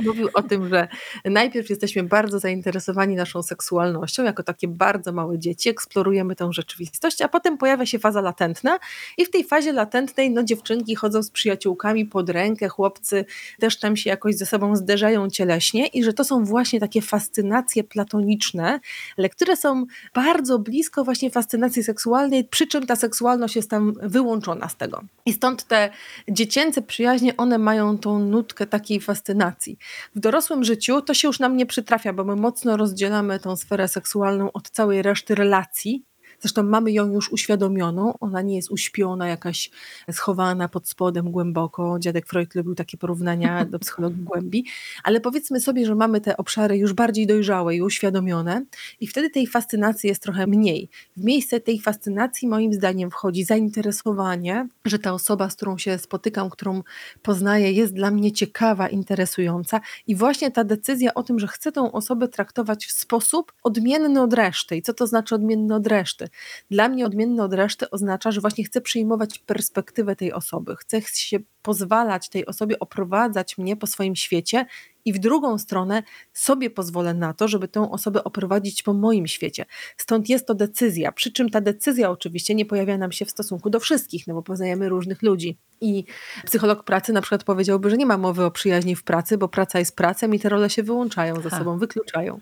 mówił 0.06 0.28
o 0.34 0.42
tym, 0.42 0.68
że 0.68 0.88
najpierw 1.24 1.70
jesteśmy 1.70 2.02
bardzo 2.02 2.38
zainteresowani 2.38 3.16
naszą 3.16 3.42
seksualnością, 3.42 4.24
jako 4.24 4.42
takie 4.42 4.68
bardzo 4.68 5.12
małe 5.12 5.38
dzieci, 5.38 5.68
eksplorujemy 5.68 6.36
tę 6.36 6.48
rzeczywistość, 6.52 7.22
a 7.22 7.28
potem 7.28 7.58
pojawia 7.58 7.86
się 7.86 7.98
faza 7.98 8.20
latentna 8.20 8.78
i 9.18 9.24
w 9.24 9.30
tej 9.30 9.44
fazie 9.44 9.72
latentnej 9.72 10.15
no 10.30 10.42
dziewczynki 10.42 10.94
chodzą 10.94 11.22
z 11.22 11.30
przyjaciółkami 11.30 12.06
pod 12.06 12.30
rękę, 12.30 12.68
chłopcy 12.68 13.24
też 13.58 13.78
tam 13.78 13.96
się 13.96 14.10
jakoś 14.10 14.36
ze 14.36 14.46
sobą 14.46 14.76
zderzają 14.76 15.30
cieleśnie 15.30 15.86
i 15.86 16.04
że 16.04 16.12
to 16.12 16.24
są 16.24 16.44
właśnie 16.44 16.80
takie 16.80 17.02
fascynacje 17.02 17.84
platoniczne, 17.84 18.80
ale 19.18 19.28
które 19.28 19.56
są 19.56 19.86
bardzo 20.14 20.58
blisko 20.58 21.04
właśnie 21.04 21.30
fascynacji 21.30 21.84
seksualnej, 21.84 22.44
przy 22.44 22.66
czym 22.66 22.86
ta 22.86 22.96
seksualność 22.96 23.56
jest 23.56 23.70
tam 23.70 23.94
wyłączona 24.02 24.68
z 24.68 24.76
tego. 24.76 25.02
I 25.26 25.32
stąd 25.32 25.64
te 25.64 25.90
dziecięce 26.28 26.82
przyjaźnie, 26.82 27.36
one 27.36 27.58
mają 27.58 27.98
tą 27.98 28.18
nutkę 28.18 28.66
takiej 28.66 29.00
fascynacji. 29.00 29.78
W 30.14 30.20
dorosłym 30.20 30.64
życiu 30.64 31.02
to 31.02 31.14
się 31.14 31.28
już 31.28 31.40
nam 31.40 31.56
nie 31.56 31.66
przytrafia, 31.66 32.12
bo 32.12 32.24
my 32.24 32.36
mocno 32.36 32.76
rozdzielamy 32.76 33.40
tą 33.40 33.56
sferę 33.56 33.88
seksualną 33.88 34.52
od 34.52 34.70
całej 34.70 35.02
reszty 35.02 35.34
relacji, 35.34 36.04
Zresztą 36.40 36.62
mamy 36.62 36.92
ją 36.92 37.12
już 37.12 37.32
uświadomioną, 37.32 38.14
ona 38.20 38.42
nie 38.42 38.56
jest 38.56 38.70
uśpiona, 38.70 39.28
jakaś 39.28 39.70
schowana 40.12 40.68
pod 40.68 40.88
spodem 40.88 41.30
głęboko. 41.30 41.98
Dziadek 41.98 42.26
Freud 42.26 42.54
lubił 42.54 42.74
takie 42.74 42.98
porównania 42.98 43.64
do 43.72 43.78
psychologii 43.78 44.22
głębi, 44.22 44.64
ale 45.04 45.20
powiedzmy 45.20 45.60
sobie, 45.60 45.86
że 45.86 45.94
mamy 45.94 46.20
te 46.20 46.36
obszary 46.36 46.78
już 46.78 46.92
bardziej 46.92 47.26
dojrzałe 47.26 47.76
i 47.76 47.82
uświadomione 47.82 48.64
i 49.00 49.06
wtedy 49.06 49.30
tej 49.30 49.46
fascynacji 49.46 50.08
jest 50.08 50.22
trochę 50.22 50.46
mniej. 50.46 50.88
W 51.16 51.24
miejsce 51.24 51.60
tej 51.60 51.80
fascynacji 51.80 52.48
moim 52.48 52.72
zdaniem 52.72 53.10
wchodzi 53.10 53.44
zainteresowanie, 53.44 54.68
że 54.84 54.98
ta 54.98 55.12
osoba, 55.12 55.50
z 55.50 55.56
którą 55.56 55.78
się 55.78 55.98
spotykam, 55.98 56.50
którą 56.50 56.82
poznaję, 57.22 57.72
jest 57.72 57.94
dla 57.94 58.10
mnie 58.10 58.32
ciekawa, 58.32 58.88
interesująca 58.88 59.80
i 60.06 60.16
właśnie 60.16 60.50
ta 60.50 60.64
decyzja 60.64 61.14
o 61.14 61.22
tym, 61.22 61.38
że 61.38 61.46
chcę 61.46 61.72
tą 61.72 61.92
osobę 61.92 62.28
traktować 62.28 62.86
w 62.86 62.92
sposób 62.92 63.52
odmienny 63.62 64.22
od 64.22 64.32
reszty. 64.32 64.76
I 64.76 64.82
co 64.82 64.94
to 64.94 65.06
znaczy 65.06 65.34
odmienny 65.34 65.74
od 65.74 65.86
reszty? 65.86 66.25
Dla 66.70 66.88
mnie 66.88 67.06
odmienny 67.06 67.42
od 67.42 67.52
reszty 67.52 67.90
oznacza, 67.90 68.30
że 68.30 68.40
właśnie 68.40 68.64
chcę 68.64 68.80
przyjmować 68.80 69.38
perspektywę 69.38 70.16
tej 70.16 70.32
osoby, 70.32 70.76
chcę 70.76 71.00
się 71.02 71.38
pozwalać 71.62 72.28
tej 72.28 72.46
osobie 72.46 72.78
oprowadzać 72.78 73.58
mnie 73.58 73.76
po 73.76 73.86
swoim 73.86 74.16
świecie 74.16 74.66
i 75.06 75.12
w 75.12 75.18
drugą 75.18 75.58
stronę 75.58 76.02
sobie 76.32 76.70
pozwolę 76.70 77.14
na 77.14 77.34
to, 77.34 77.48
żeby 77.48 77.68
tę 77.68 77.90
osobę 77.90 78.24
oprowadzić 78.24 78.82
po 78.82 78.92
moim 78.92 79.26
świecie. 79.26 79.64
Stąd 79.96 80.28
jest 80.28 80.46
to 80.46 80.54
decyzja, 80.54 81.12
przy 81.12 81.32
czym 81.32 81.50
ta 81.50 81.60
decyzja 81.60 82.10
oczywiście 82.10 82.54
nie 82.54 82.66
pojawia 82.66 82.98
nam 82.98 83.12
się 83.12 83.24
w 83.24 83.30
stosunku 83.30 83.70
do 83.70 83.80
wszystkich, 83.80 84.26
no 84.26 84.34
bo 84.34 84.42
poznajemy 84.42 84.88
różnych 84.88 85.22
ludzi. 85.22 85.58
I 85.80 86.04
psycholog 86.44 86.84
pracy 86.84 87.12
na 87.12 87.20
przykład 87.20 87.44
powiedziałby, 87.44 87.90
że 87.90 87.96
nie 87.96 88.06
ma 88.06 88.18
mowy 88.18 88.44
o 88.44 88.50
przyjaźni 88.50 88.96
w 88.96 89.04
pracy, 89.04 89.38
bo 89.38 89.48
praca 89.48 89.78
jest 89.78 89.96
pracą 89.96 90.32
i 90.32 90.40
te 90.40 90.48
role 90.48 90.70
się 90.70 90.82
wyłączają 90.82 91.40
ze 91.40 91.50
sobą, 91.50 91.78
wykluczają. 91.78 92.40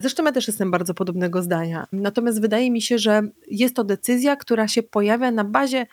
Zresztą 0.00 0.24
ja 0.24 0.32
też 0.32 0.46
jestem 0.46 0.70
bardzo 0.70 0.94
podobnego 0.94 1.42
zdania. 1.42 1.86
Natomiast 1.92 2.40
wydaje 2.40 2.70
mi 2.70 2.82
się, 2.82 2.98
że 2.98 3.22
jest 3.50 3.76
to 3.76 3.84
decyzja, 3.84 4.36
która 4.36 4.68
się 4.68 4.82
pojawia 4.82 5.30
na 5.30 5.44
bazie 5.44 5.86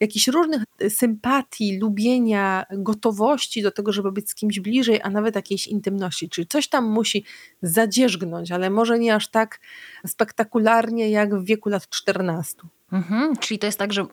jakichś 0.00 0.28
różnych 0.28 0.62
y, 0.82 0.90
sympatii, 0.90 1.78
lubienia, 1.78 2.66
gotowości 2.70 3.62
do 3.62 3.70
tego, 3.70 3.92
żeby 3.92 4.12
być 4.12 4.30
z 4.30 4.34
kimś 4.34 4.60
bliżej, 4.60 5.00
a 5.02 5.10
nawet 5.10 5.34
jakiejś 5.34 5.66
intymności. 5.66 6.28
Czyli 6.28 6.46
coś 6.46 6.68
tam 6.68 6.84
musi 6.84 7.24
zadzierzgnąć, 7.62 8.52
ale 8.52 8.70
może 8.70 8.98
nie 8.98 9.14
aż 9.14 9.28
tak 9.28 9.60
spektakularnie 10.06 11.10
jak 11.10 11.34
w 11.34 11.44
wieku 11.44 11.68
lat 11.68 11.88
14. 11.88 12.54
Mhm, 12.94 13.36
czyli 13.36 13.58
to 13.58 13.66
jest 13.66 13.78
tak, 13.78 13.92
że 13.92 14.02
y, 14.02 14.06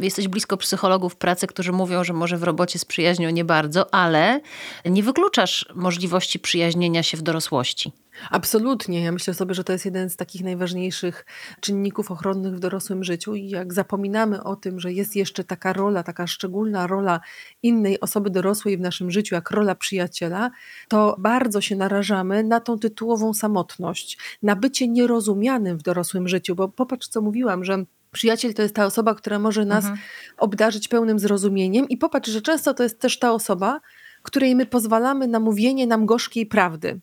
jesteś 0.00 0.28
blisko 0.28 0.56
psychologów 0.56 1.16
pracy, 1.16 1.46
którzy 1.46 1.72
mówią, 1.72 2.04
że 2.04 2.12
może 2.12 2.38
w 2.38 2.42
robocie 2.42 2.78
z 2.78 2.84
przyjaźnią 2.84 3.30
nie 3.30 3.44
bardzo, 3.44 3.94
ale 3.94 4.40
nie 4.84 5.02
wykluczasz 5.02 5.66
możliwości 5.74 6.38
przyjaźnienia 6.38 7.02
się 7.02 7.16
w 7.16 7.22
dorosłości. 7.22 7.92
Absolutnie. 8.30 9.04
Ja 9.04 9.12
myślę 9.12 9.34
sobie, 9.34 9.54
że 9.54 9.64
to 9.64 9.72
jest 9.72 9.84
jeden 9.84 10.10
z 10.10 10.16
takich 10.16 10.44
najważniejszych 10.44 11.26
czynników 11.60 12.10
ochronnych 12.10 12.56
w 12.56 12.60
dorosłym 12.60 13.04
życiu 13.04 13.34
i 13.34 13.48
jak 13.48 13.74
zapominamy 13.74 14.44
o 14.44 14.56
tym, 14.56 14.80
że 14.80 14.92
jest 14.92 15.16
jeszcze 15.16 15.44
taka 15.44 15.72
rola, 15.72 16.02
taka 16.02 16.26
szczególna 16.26 16.86
rola 16.86 17.20
innej 17.62 18.00
osoby 18.00 18.30
dorosłej 18.30 18.76
w 18.76 18.80
naszym 18.80 19.10
życiu, 19.10 19.34
jak 19.34 19.50
rola 19.50 19.74
przyjaciela, 19.74 20.50
to 20.88 21.16
bardzo 21.18 21.60
się 21.60 21.76
narażamy 21.76 22.44
na 22.44 22.60
tą 22.60 22.78
tytułową 22.78 23.34
samotność, 23.34 24.18
na 24.42 24.56
bycie 24.56 24.88
nierozumianym 24.88 25.78
w 25.78 25.82
dorosłym 25.82 26.28
życiu, 26.28 26.54
bo 26.54 26.68
popatrz, 26.68 27.08
co 27.08 27.20
mówiłam, 27.20 27.64
że 27.64 27.84
Przyjaciel 28.12 28.54
to 28.54 28.62
jest 28.62 28.74
ta 28.74 28.86
osoba, 28.86 29.14
która 29.14 29.38
może 29.38 29.64
nas 29.64 29.84
mhm. 29.84 30.02
obdarzyć 30.36 30.88
pełnym 30.88 31.18
zrozumieniem, 31.18 31.88
i 31.88 31.96
popatrz, 31.96 32.30
że 32.30 32.42
często 32.42 32.74
to 32.74 32.82
jest 32.82 33.00
też 33.00 33.18
ta 33.18 33.32
osoba, 33.32 33.80
której 34.22 34.56
my 34.56 34.66
pozwalamy 34.66 35.26
na 35.26 35.40
mówienie 35.40 35.86
nam 35.86 36.06
gorzkiej 36.06 36.46
prawdy. 36.46 37.00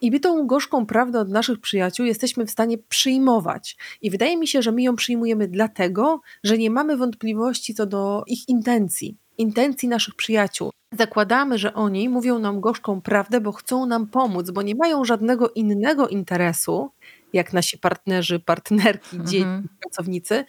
I 0.00 0.10
my 0.10 0.20
tą 0.20 0.46
gorzką 0.46 0.86
prawdę 0.86 1.20
od 1.20 1.28
naszych 1.28 1.60
przyjaciół 1.60 2.06
jesteśmy 2.06 2.46
w 2.46 2.50
stanie 2.50 2.78
przyjmować. 2.78 3.76
I 4.02 4.10
wydaje 4.10 4.36
mi 4.36 4.46
się, 4.46 4.62
że 4.62 4.72
my 4.72 4.82
ją 4.82 4.96
przyjmujemy 4.96 5.48
dlatego, 5.48 6.20
że 6.44 6.58
nie 6.58 6.70
mamy 6.70 6.96
wątpliwości 6.96 7.74
co 7.74 7.86
do 7.86 8.24
ich 8.26 8.48
intencji, 8.48 9.16
intencji 9.38 9.88
naszych 9.88 10.14
przyjaciół. 10.14 10.70
Zakładamy, 10.92 11.58
że 11.58 11.74
oni 11.74 12.08
mówią 12.08 12.38
nam 12.38 12.60
gorzką 12.60 13.00
prawdę, 13.00 13.40
bo 13.40 13.52
chcą 13.52 13.86
nam 13.86 14.06
pomóc, 14.06 14.50
bo 14.50 14.62
nie 14.62 14.74
mają 14.74 15.04
żadnego 15.04 15.50
innego 15.50 16.08
interesu, 16.08 16.90
jak 17.32 17.52
nasi 17.52 17.78
partnerzy, 17.78 18.38
partnerki, 18.38 19.16
mhm. 19.16 19.30
dzieci, 19.30 19.68
pracownicy, 19.80 20.44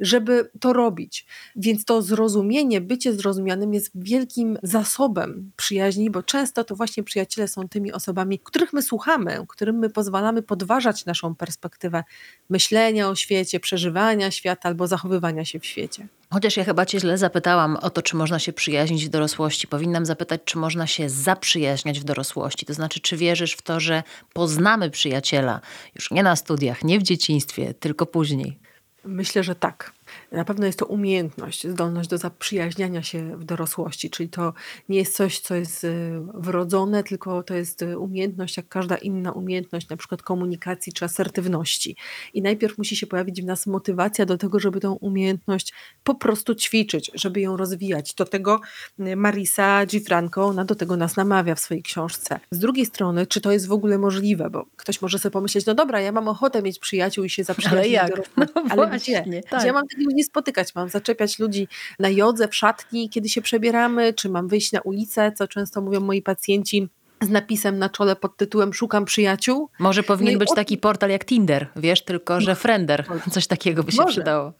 żeby 0.00 0.50
to 0.60 0.72
robić. 0.72 1.26
Więc 1.56 1.84
to 1.84 2.02
zrozumienie, 2.02 2.80
bycie 2.80 3.12
zrozumianym 3.12 3.74
jest 3.74 3.90
wielkim 3.94 4.58
zasobem 4.62 5.52
przyjaźni, 5.56 6.10
bo 6.10 6.22
często 6.22 6.64
to 6.64 6.76
właśnie 6.76 7.02
przyjaciele 7.02 7.48
są 7.48 7.68
tymi 7.68 7.92
osobami, 7.92 8.38
których 8.38 8.72
my 8.72 8.82
słuchamy, 8.82 9.44
którym 9.48 9.78
my 9.78 9.90
pozwalamy 9.90 10.42
podważać 10.42 11.06
naszą 11.06 11.34
perspektywę 11.34 12.04
myślenia 12.50 13.08
o 13.08 13.14
świecie, 13.14 13.60
przeżywania 13.60 14.30
świata 14.30 14.68
albo 14.68 14.86
zachowywania 14.86 15.44
się 15.44 15.60
w 15.60 15.66
świecie. 15.66 16.08
Chociaż 16.30 16.56
ja 16.56 16.64
chyba 16.64 16.86
cię 16.86 17.00
źle 17.00 17.18
zapytałam 17.18 17.76
o 17.76 17.90
to, 17.90 18.02
czy 18.02 18.16
można 18.16 18.38
się 18.38 18.52
przyjaźnić 18.52 19.06
w 19.06 19.08
dorosłości. 19.08 19.66
Powinnam 19.66 20.06
zapytać, 20.06 20.40
czy 20.44 20.58
można 20.58 20.86
się 20.86 21.08
zaprzyjaźniać 21.08 22.00
w 22.00 22.04
dorosłości. 22.04 22.66
To 22.66 22.74
znaczy, 22.74 23.00
czy 23.00 23.16
wierzysz 23.16 23.52
w 23.52 23.62
to, 23.62 23.80
że 23.80 24.02
poznamy 24.32 24.90
przyjaciela 24.90 25.60
już 25.94 26.10
nie 26.10 26.22
na 26.22 26.36
studiach, 26.36 26.84
nie 26.84 26.98
w 26.98 27.02
dzieciństwie, 27.02 27.74
tylko 27.74 28.06
później? 28.06 28.58
Myślę, 29.04 29.42
że 29.42 29.54
tak. 29.54 29.92
Na 30.32 30.44
pewno 30.44 30.66
jest 30.66 30.78
to 30.78 30.86
umiejętność, 30.86 31.66
zdolność 31.66 32.08
do 32.08 32.18
zaprzyjaźniania 32.18 33.02
się 33.02 33.36
w 33.36 33.44
dorosłości, 33.44 34.10
czyli 34.10 34.28
to 34.28 34.52
nie 34.88 34.98
jest 34.98 35.16
coś, 35.16 35.40
co 35.40 35.54
jest 35.54 35.84
y, 35.84 36.10
wrodzone, 36.34 37.04
tylko 37.04 37.42
to 37.42 37.54
jest 37.54 37.82
y, 37.82 37.98
umiejętność, 37.98 38.56
jak 38.56 38.68
każda 38.68 38.96
inna 38.96 39.32
umiejętność, 39.32 39.88
na 39.88 39.96
przykład 39.96 40.22
komunikacji 40.22 40.92
czy 40.92 41.04
asertywności. 41.04 41.96
I 42.34 42.42
najpierw 42.42 42.78
musi 42.78 42.96
się 42.96 43.06
pojawić 43.06 43.42
w 43.42 43.44
nas 43.44 43.66
motywacja 43.66 44.26
do 44.26 44.38
tego, 44.38 44.60
żeby 44.60 44.80
tą 44.80 44.92
umiejętność 44.92 45.72
po 46.04 46.14
prostu 46.14 46.54
ćwiczyć, 46.54 47.10
żeby 47.14 47.40
ją 47.40 47.56
rozwijać. 47.56 48.14
Do 48.14 48.24
tego 48.24 48.60
y, 49.00 49.16
Marisa 49.16 49.86
Gifranco, 49.86 50.44
ona 50.44 50.64
do 50.64 50.74
tego 50.74 50.96
nas 50.96 51.16
namawia 51.16 51.54
w 51.54 51.60
swojej 51.60 51.82
książce. 51.82 52.40
Z 52.50 52.58
drugiej 52.58 52.86
strony, 52.86 53.26
czy 53.26 53.40
to 53.40 53.52
jest 53.52 53.66
w 53.66 53.72
ogóle 53.72 53.98
możliwe, 53.98 54.50
bo 54.50 54.66
ktoś 54.76 55.02
może 55.02 55.18
sobie 55.18 55.32
pomyśleć, 55.32 55.66
no 55.66 55.74
dobra, 55.74 56.00
ja 56.00 56.12
mam 56.12 56.28
ochotę 56.28 56.62
mieć 56.62 56.78
przyjaciół 56.78 57.24
i 57.24 57.30
się 57.30 57.44
zaprzyjaźnić. 57.44 57.78
Ale 57.78 57.88
jak? 57.88 58.30
No 58.36 58.46
ale 58.70 58.86
właśnie, 58.86 59.24
gdzie? 59.26 59.42
Tak. 59.42 59.58
Gdzie 59.58 59.66
ja 59.66 59.72
mam 59.72 59.84
ludzi 60.18 60.24
spotykać? 60.24 60.74
Mam 60.74 60.88
zaczepiać 60.88 61.38
ludzi 61.38 61.68
na 61.98 62.08
jodze, 62.08 62.48
w 62.48 62.54
szatni, 62.54 63.10
kiedy 63.10 63.28
się 63.28 63.42
przebieramy, 63.42 64.14
czy 64.14 64.28
mam 64.28 64.48
wyjść 64.48 64.72
na 64.72 64.80
ulicę, 64.80 65.32
co 65.32 65.48
często 65.48 65.80
mówią 65.80 66.00
moi 66.00 66.22
pacjenci 66.22 66.88
z 67.20 67.28
napisem 67.28 67.78
na 67.78 67.88
czole 67.88 68.16
pod 68.16 68.36
tytułem 68.36 68.74
Szukam 68.74 69.04
przyjaciół. 69.04 69.70
Może 69.78 70.02
powinien 70.02 70.34
no 70.34 70.38
być 70.38 70.48
taki 70.54 70.78
portal 70.78 71.10
jak 71.10 71.24
Tinder, 71.24 71.66
wiesz, 71.76 72.04
tylko 72.04 72.40
że 72.40 72.54
Friender. 72.54 73.04
Coś 73.30 73.46
takiego 73.46 73.84
by 73.84 73.92
się 73.92 74.02
Może. 74.02 74.12
przydało. 74.12 74.52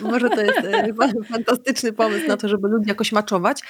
Może 0.00 0.30
to 0.30 0.40
jest 0.40 0.58
e, 0.58 1.24
fantastyczny 1.32 1.92
pomysł 1.92 2.28
na 2.28 2.36
to, 2.36 2.48
żeby 2.48 2.68
ludzi 2.68 2.88
jakoś 2.88 3.12
maczować. 3.12 3.60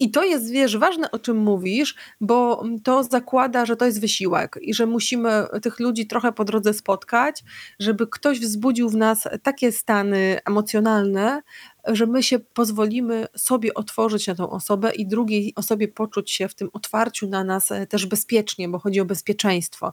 I 0.00 0.10
to 0.10 0.24
jest, 0.24 0.50
wiesz, 0.50 0.76
ważne 0.76 1.10
o 1.10 1.18
czym 1.18 1.36
mówisz, 1.36 1.94
bo 2.20 2.64
to 2.84 3.02
zakłada, 3.02 3.66
że 3.66 3.76
to 3.76 3.84
jest 3.84 4.00
wysiłek 4.00 4.58
i 4.60 4.74
że 4.74 4.86
musimy 4.86 5.46
tych 5.62 5.80
ludzi 5.80 6.06
trochę 6.06 6.32
po 6.32 6.44
drodze 6.44 6.74
spotkać, 6.74 7.44
żeby 7.78 8.06
ktoś 8.06 8.40
wzbudził 8.40 8.88
w 8.88 8.96
nas 8.96 9.28
takie 9.42 9.72
stany 9.72 10.38
emocjonalne, 10.44 11.42
że 11.86 12.06
my 12.06 12.22
się 12.22 12.38
pozwolimy 12.38 13.26
sobie 13.36 13.74
otworzyć 13.74 14.26
na 14.26 14.34
tą 14.34 14.50
osobę 14.50 14.94
i 14.94 15.06
drugiej 15.06 15.52
osobie 15.56 15.88
poczuć 15.88 16.30
się 16.30 16.48
w 16.48 16.54
tym 16.54 16.68
otwarciu 16.72 17.28
na 17.28 17.44
nas 17.44 17.72
e, 17.72 17.86
też 17.86 18.06
bezpiecznie, 18.06 18.68
bo 18.68 18.78
chodzi 18.78 19.00
o 19.00 19.04
bezpieczeństwo. 19.04 19.92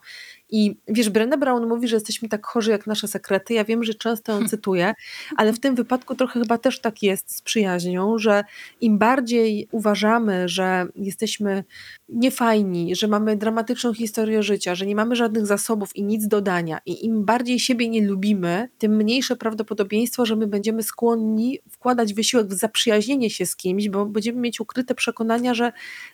I 0.55 0.77
wiesz, 0.87 1.09
Brené 1.09 1.39
Brown 1.39 1.67
mówi, 1.67 1.87
że 1.87 1.95
jesteśmy 1.95 2.29
tak 2.29 2.45
chorzy 2.45 2.71
jak 2.71 2.87
nasze 2.87 3.07
sekrety. 3.07 3.53
Ja 3.53 3.63
wiem, 3.63 3.83
że 3.83 3.93
często 3.93 4.39
ją 4.39 4.47
cytuję, 4.47 4.93
ale 5.35 5.53
w 5.53 5.59
tym 5.59 5.75
wypadku 5.75 6.15
trochę 6.15 6.39
chyba 6.39 6.57
też 6.57 6.79
tak 6.79 7.03
jest 7.03 7.35
z 7.35 7.41
przyjaźnią, 7.41 8.17
że 8.17 8.43
im 8.81 8.97
bardziej 8.97 9.67
uważamy, 9.71 10.49
że 10.49 10.87
jesteśmy 10.95 11.63
niefajni, 12.09 12.95
że 12.95 13.07
mamy 13.07 13.37
dramatyczną 13.37 13.93
historię 13.93 14.43
życia, 14.43 14.75
że 14.75 14.85
nie 14.85 14.95
mamy 14.95 15.15
żadnych 15.15 15.45
zasobów 15.45 15.95
i 15.95 16.03
nic 16.03 16.27
dodania, 16.27 16.79
i 16.85 17.05
im 17.05 17.25
bardziej 17.25 17.59
siebie 17.59 17.89
nie 17.89 18.07
lubimy, 18.07 18.69
tym 18.77 18.95
mniejsze 18.95 19.35
prawdopodobieństwo, 19.35 20.25
że 20.25 20.35
my 20.35 20.47
będziemy 20.47 20.83
skłonni 20.83 21.59
wkładać 21.69 22.13
wysiłek 22.13 22.47
w 22.47 22.53
zaprzyjaźnienie 22.53 23.29
się 23.29 23.45
z 23.45 23.55
kimś, 23.55 23.89
bo 23.89 24.05
będziemy 24.05 24.41
mieć 24.41 24.59
ukryte 24.59 24.95
przekonania, 24.95 25.53
że 25.53 25.71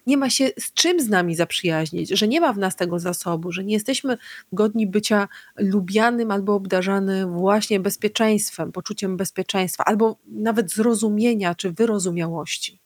nie 0.07 0.17
ma 0.17 0.29
się 0.29 0.49
z 0.59 0.73
czym 0.73 0.99
z 0.99 1.09
nami 1.09 1.35
zaprzyjaźnić, 1.35 2.09
że 2.09 2.27
nie 2.27 2.41
ma 2.41 2.53
w 2.53 2.57
nas 2.57 2.75
tego 2.75 2.99
zasobu, 2.99 3.51
że 3.51 3.63
nie 3.63 3.73
jesteśmy 3.73 4.17
godni 4.53 4.87
bycia 4.87 5.27
lubianym 5.57 6.31
albo 6.31 6.55
obdarzany 6.55 7.25
właśnie 7.25 7.79
bezpieczeństwem, 7.79 8.71
poczuciem 8.71 9.17
bezpieczeństwa, 9.17 9.85
albo 9.85 10.17
nawet 10.27 10.71
zrozumienia 10.71 11.55
czy 11.55 11.71
wyrozumiałości. 11.71 12.78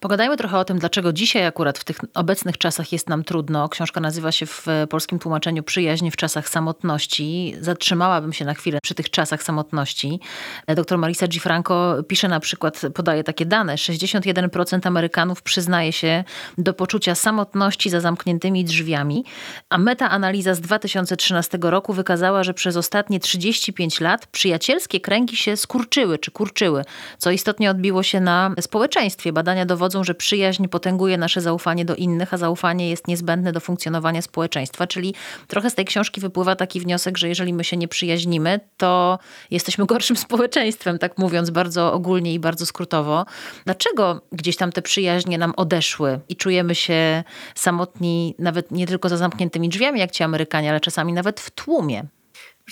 Pogadajmy 0.00 0.36
trochę 0.36 0.58
o 0.58 0.64
tym, 0.64 0.78
dlaczego 0.78 1.12
dzisiaj 1.12 1.46
akurat 1.46 1.78
w 1.78 1.84
tych 1.84 1.98
obecnych 2.14 2.58
czasach 2.58 2.92
jest 2.92 3.08
nam 3.08 3.24
trudno. 3.24 3.68
Książka 3.68 4.00
nazywa 4.00 4.32
się 4.32 4.46
w 4.46 4.66
polskim 4.90 5.18
tłumaczeniu 5.18 5.62
Przyjaźń 5.62 6.10
w 6.10 6.16
czasach 6.16 6.48
samotności. 6.48 7.54
Zatrzymałabym 7.60 8.32
się 8.32 8.44
na 8.44 8.54
chwilę 8.54 8.78
przy 8.82 8.94
tych 8.94 9.10
czasach 9.10 9.42
samotności. 9.42 10.20
Dr 10.66 10.98
Marisa 10.98 11.28
Gifranco 11.28 12.02
pisze 12.08 12.28
na 12.28 12.40
przykład, 12.40 12.80
podaje 12.94 13.24
takie 13.24 13.46
dane, 13.46 13.74
61% 13.74 14.86
Amerykanów 14.86 15.42
przyznaje 15.42 15.92
się 15.92 16.24
do 16.58 16.74
poczucia 16.74 17.14
samotności 17.14 17.90
za 17.90 18.00
zamkniętymi 18.00 18.64
drzwiami, 18.64 19.24
a 19.68 19.78
metaanaliza 19.78 20.54
z 20.54 20.60
2013 20.60 21.58
roku 21.62 21.92
wykazała, 21.92 22.44
że 22.44 22.54
przez 22.54 22.76
ostatnie 22.76 23.20
35 23.20 24.00
lat 24.00 24.26
przyjacielskie 24.26 25.00
kręgi 25.00 25.36
się 25.36 25.56
skurczyły 25.56 26.18
czy 26.18 26.30
kurczyły, 26.30 26.84
co 27.18 27.30
istotnie 27.30 27.70
odbiło 27.70 28.02
się 28.02 28.20
na 28.20 28.54
społeczeństwie. 28.60 29.32
Badania 29.32 29.47
dowodzą, 29.66 30.04
że 30.04 30.14
przyjaźń 30.14 30.68
potęguje 30.68 31.18
nasze 31.18 31.40
zaufanie 31.40 31.84
do 31.84 31.94
innych, 31.94 32.34
a 32.34 32.36
zaufanie 32.36 32.90
jest 32.90 33.08
niezbędne 33.08 33.52
do 33.52 33.60
funkcjonowania 33.60 34.22
społeczeństwa. 34.22 34.86
Czyli 34.86 35.14
trochę 35.46 35.70
z 35.70 35.74
tej 35.74 35.84
książki 35.84 36.20
wypływa 36.20 36.56
taki 36.56 36.80
wniosek, 36.80 37.18
że 37.18 37.28
jeżeli 37.28 37.52
my 37.52 37.64
się 37.64 37.76
nie 37.76 37.88
przyjaźnimy, 37.88 38.60
to 38.76 39.18
jesteśmy 39.50 39.86
gorszym 39.86 40.16
społeczeństwem, 40.26 40.98
tak 40.98 41.18
mówiąc 41.18 41.50
bardzo 41.50 41.92
ogólnie 41.92 42.34
i 42.34 42.38
bardzo 42.38 42.66
skrótowo. 42.66 43.26
Dlaczego 43.64 44.20
gdzieś 44.32 44.56
tam 44.56 44.72
te 44.72 44.82
przyjaźnie 44.82 45.38
nam 45.38 45.52
odeszły 45.56 46.20
i 46.28 46.36
czujemy 46.36 46.74
się 46.74 47.24
samotni, 47.54 48.34
nawet 48.38 48.70
nie 48.70 48.86
tylko 48.86 49.08
za 49.08 49.16
zamkniętymi 49.16 49.68
drzwiami, 49.68 50.00
jak 50.00 50.10
ci 50.10 50.22
Amerykanie, 50.22 50.70
ale 50.70 50.80
czasami 50.80 51.12
nawet 51.12 51.40
w 51.40 51.50
tłumie? 51.50 52.04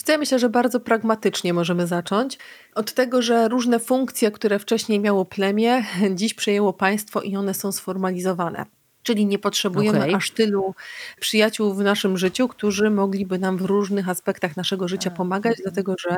Ja 0.09 0.19
myślę, 0.19 0.38
że 0.38 0.49
bardzo 0.49 0.81
pragmatycznie 0.81 1.55
możemy 1.55 1.87
zacząć. 1.87 2.38
Od 2.75 2.93
tego, 2.93 3.23
że 3.23 3.49
różne 3.49 3.79
funkcje, 3.79 4.31
które 4.31 4.59
wcześniej 4.59 5.00
miało 5.00 5.25
plemię, 5.25 5.85
dziś 6.15 6.35
przejęło 6.35 6.73
państwo 6.73 7.21
i 7.23 7.37
one 7.37 7.55
są 7.55 7.73
sformalizowane. 7.73 8.67
Czyli 9.03 9.26
nie 9.26 9.38
potrzebujemy 9.38 9.99
okay. 9.99 10.15
aż 10.15 10.31
tylu 10.31 10.75
przyjaciół 11.21 11.75
w 11.75 11.81
naszym 11.83 12.19
życiu, 12.19 12.49
którzy 12.49 12.91
mogliby 12.91 13.38
nam 13.38 13.57
w 13.57 13.62
różnych 13.62 14.09
aspektach 14.09 14.57
naszego 14.57 14.88
życia 14.88 15.11
pomagać, 15.11 15.59
dlatego 15.62 15.95
że 15.99 16.17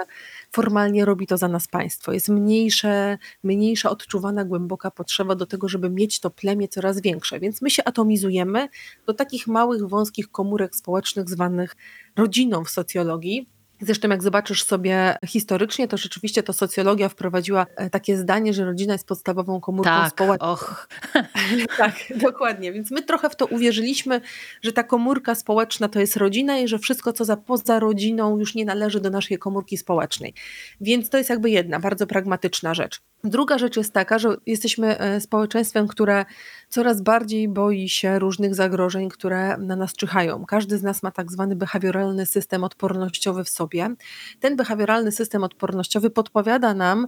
formalnie 0.52 1.04
robi 1.04 1.26
to 1.26 1.36
za 1.36 1.48
nas 1.48 1.68
państwo. 1.68 2.12
Jest 2.12 2.28
mniejsze, 2.28 3.18
mniejsza 3.42 3.90
odczuwana 3.90 4.44
głęboka 4.44 4.90
potrzeba 4.90 5.34
do 5.34 5.46
tego, 5.46 5.68
żeby 5.68 5.90
mieć 5.90 6.20
to 6.20 6.30
plemię 6.30 6.68
coraz 6.68 7.00
większe. 7.00 7.40
Więc 7.40 7.62
my 7.62 7.70
się 7.70 7.84
atomizujemy 7.84 8.68
do 9.06 9.14
takich 9.14 9.46
małych, 9.46 9.88
wąskich 9.88 10.30
komórek 10.30 10.76
społecznych 10.76 11.30
zwanych 11.30 11.76
rodziną 12.16 12.64
w 12.64 12.70
socjologii 12.70 13.57
Zresztą 13.80 14.08
jak 14.08 14.22
zobaczysz 14.22 14.64
sobie 14.64 15.16
historycznie, 15.26 15.88
to 15.88 15.96
rzeczywiście 15.96 16.42
to 16.42 16.52
socjologia 16.52 17.08
wprowadziła 17.08 17.66
e, 17.76 17.90
takie 17.90 18.16
zdanie, 18.16 18.54
że 18.54 18.64
rodzina 18.64 18.92
jest 18.92 19.06
podstawową 19.06 19.60
komórką 19.60 19.90
tak, 19.90 20.10
społeczną. 20.10 20.48
Och. 20.48 20.88
tak, 21.78 21.94
dokładnie. 22.16 22.72
Więc 22.72 22.90
my 22.90 23.02
trochę 23.02 23.30
w 23.30 23.36
to 23.36 23.46
uwierzyliśmy, 23.46 24.20
że 24.62 24.72
ta 24.72 24.82
komórka 24.82 25.34
społeczna 25.34 25.88
to 25.88 26.00
jest 26.00 26.16
rodzina 26.16 26.58
i 26.58 26.68
że 26.68 26.78
wszystko, 26.78 27.12
co 27.12 27.24
za, 27.24 27.36
poza 27.36 27.80
rodziną 27.80 28.38
już 28.38 28.54
nie 28.54 28.64
należy 28.64 29.00
do 29.00 29.10
naszej 29.10 29.38
komórki 29.38 29.76
społecznej. 29.76 30.34
Więc 30.80 31.10
to 31.10 31.18
jest 31.18 31.30
jakby 31.30 31.50
jedna 31.50 31.80
bardzo 31.80 32.06
pragmatyczna 32.06 32.74
rzecz. 32.74 33.00
Druga 33.24 33.58
rzecz 33.58 33.76
jest 33.76 33.92
taka, 33.92 34.18
że 34.18 34.36
jesteśmy 34.46 34.98
e, 34.98 35.20
społeczeństwem, 35.20 35.88
które 35.88 36.24
coraz 36.68 37.02
bardziej 37.02 37.48
boi 37.48 37.88
się 37.88 38.18
różnych 38.18 38.54
zagrożeń, 38.54 39.08
które 39.08 39.56
na 39.56 39.76
nas 39.76 39.92
czyhają. 39.92 40.44
Każdy 40.46 40.78
z 40.78 40.82
nas 40.82 41.02
ma 41.02 41.10
tak 41.10 41.32
zwany 41.32 41.56
behawioralny 41.56 42.26
system 42.26 42.64
odpornościowy 42.64 43.44
w 43.44 43.48
sobie. 43.48 43.94
Ten 44.40 44.56
behawioralny 44.56 45.12
system 45.12 45.44
odpornościowy 45.44 46.10
podpowiada 46.10 46.74
nam, 46.74 47.06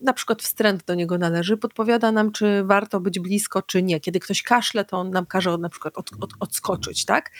na 0.00 0.12
przykład 0.12 0.42
wstręt 0.42 0.84
do 0.84 0.94
niego 0.94 1.18
należy, 1.18 1.56
podpowiada 1.56 2.12
nam, 2.12 2.32
czy 2.32 2.64
warto 2.64 3.00
być 3.00 3.20
blisko, 3.20 3.62
czy 3.62 3.82
nie. 3.82 4.00
Kiedy 4.00 4.20
ktoś 4.20 4.42
kaszle, 4.42 4.84
to 4.84 4.96
on 4.96 5.10
nam 5.10 5.26
każe 5.26 5.58
na 5.58 5.68
przykład 5.68 5.98
od, 5.98 6.10
od, 6.20 6.30
odskoczyć, 6.40 7.04
tak? 7.04 7.30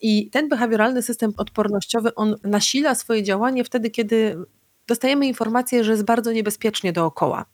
I 0.00 0.30
ten 0.30 0.48
behawioralny 0.48 1.02
system 1.02 1.32
odpornościowy, 1.36 2.14
on 2.14 2.34
nasila 2.44 2.94
swoje 2.94 3.22
działanie 3.22 3.64
wtedy, 3.64 3.90
kiedy 3.90 4.36
dostajemy 4.88 5.26
informację, 5.26 5.84
że 5.84 5.92
jest 5.92 6.04
bardzo 6.04 6.32
niebezpiecznie 6.32 6.92
dookoła. 6.92 7.44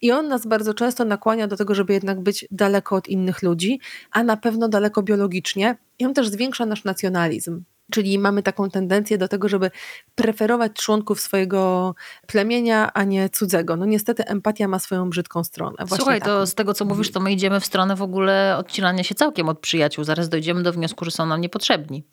I 0.00 0.12
on 0.12 0.28
nas 0.28 0.46
bardzo 0.46 0.74
często 0.74 1.04
nakłania 1.04 1.46
do 1.46 1.56
tego, 1.56 1.74
żeby 1.74 1.92
jednak 1.92 2.20
być 2.20 2.46
daleko 2.50 2.96
od 2.96 3.08
innych 3.08 3.42
ludzi, 3.42 3.80
a 4.10 4.22
na 4.22 4.36
pewno 4.36 4.68
daleko 4.68 5.02
biologicznie. 5.02 5.76
I 5.98 6.06
on 6.06 6.14
też 6.14 6.28
zwiększa 6.28 6.66
nasz 6.66 6.84
nacjonalizm. 6.84 7.62
Czyli 7.92 8.18
mamy 8.18 8.42
taką 8.42 8.70
tendencję 8.70 9.18
do 9.18 9.28
tego, 9.28 9.48
żeby 9.48 9.70
preferować 10.14 10.72
członków 10.72 11.20
swojego 11.20 11.94
plemienia, 12.26 12.92
a 12.92 13.04
nie 13.04 13.28
cudzego. 13.28 13.76
No 13.76 13.86
niestety 13.86 14.24
empatia 14.24 14.68
ma 14.68 14.78
swoją 14.78 15.10
brzydką 15.10 15.44
stronę. 15.44 15.76
Słuchaj, 15.96 16.20
taką. 16.20 16.30
to 16.30 16.46
z 16.46 16.54
tego 16.54 16.74
co 16.74 16.84
mówisz, 16.84 17.12
to 17.12 17.20
my 17.20 17.32
idziemy 17.32 17.60
w 17.60 17.66
stronę 17.66 17.96
w 17.96 18.02
ogóle 18.02 18.56
odcinania 18.58 19.04
się 19.04 19.14
całkiem 19.14 19.48
od 19.48 19.60
przyjaciół. 19.60 20.04
Zaraz 20.04 20.28
dojdziemy 20.28 20.62
do 20.62 20.72
wniosku, 20.72 21.04
że 21.04 21.10
są 21.10 21.26
nam 21.26 21.40
niepotrzebni. 21.40 22.04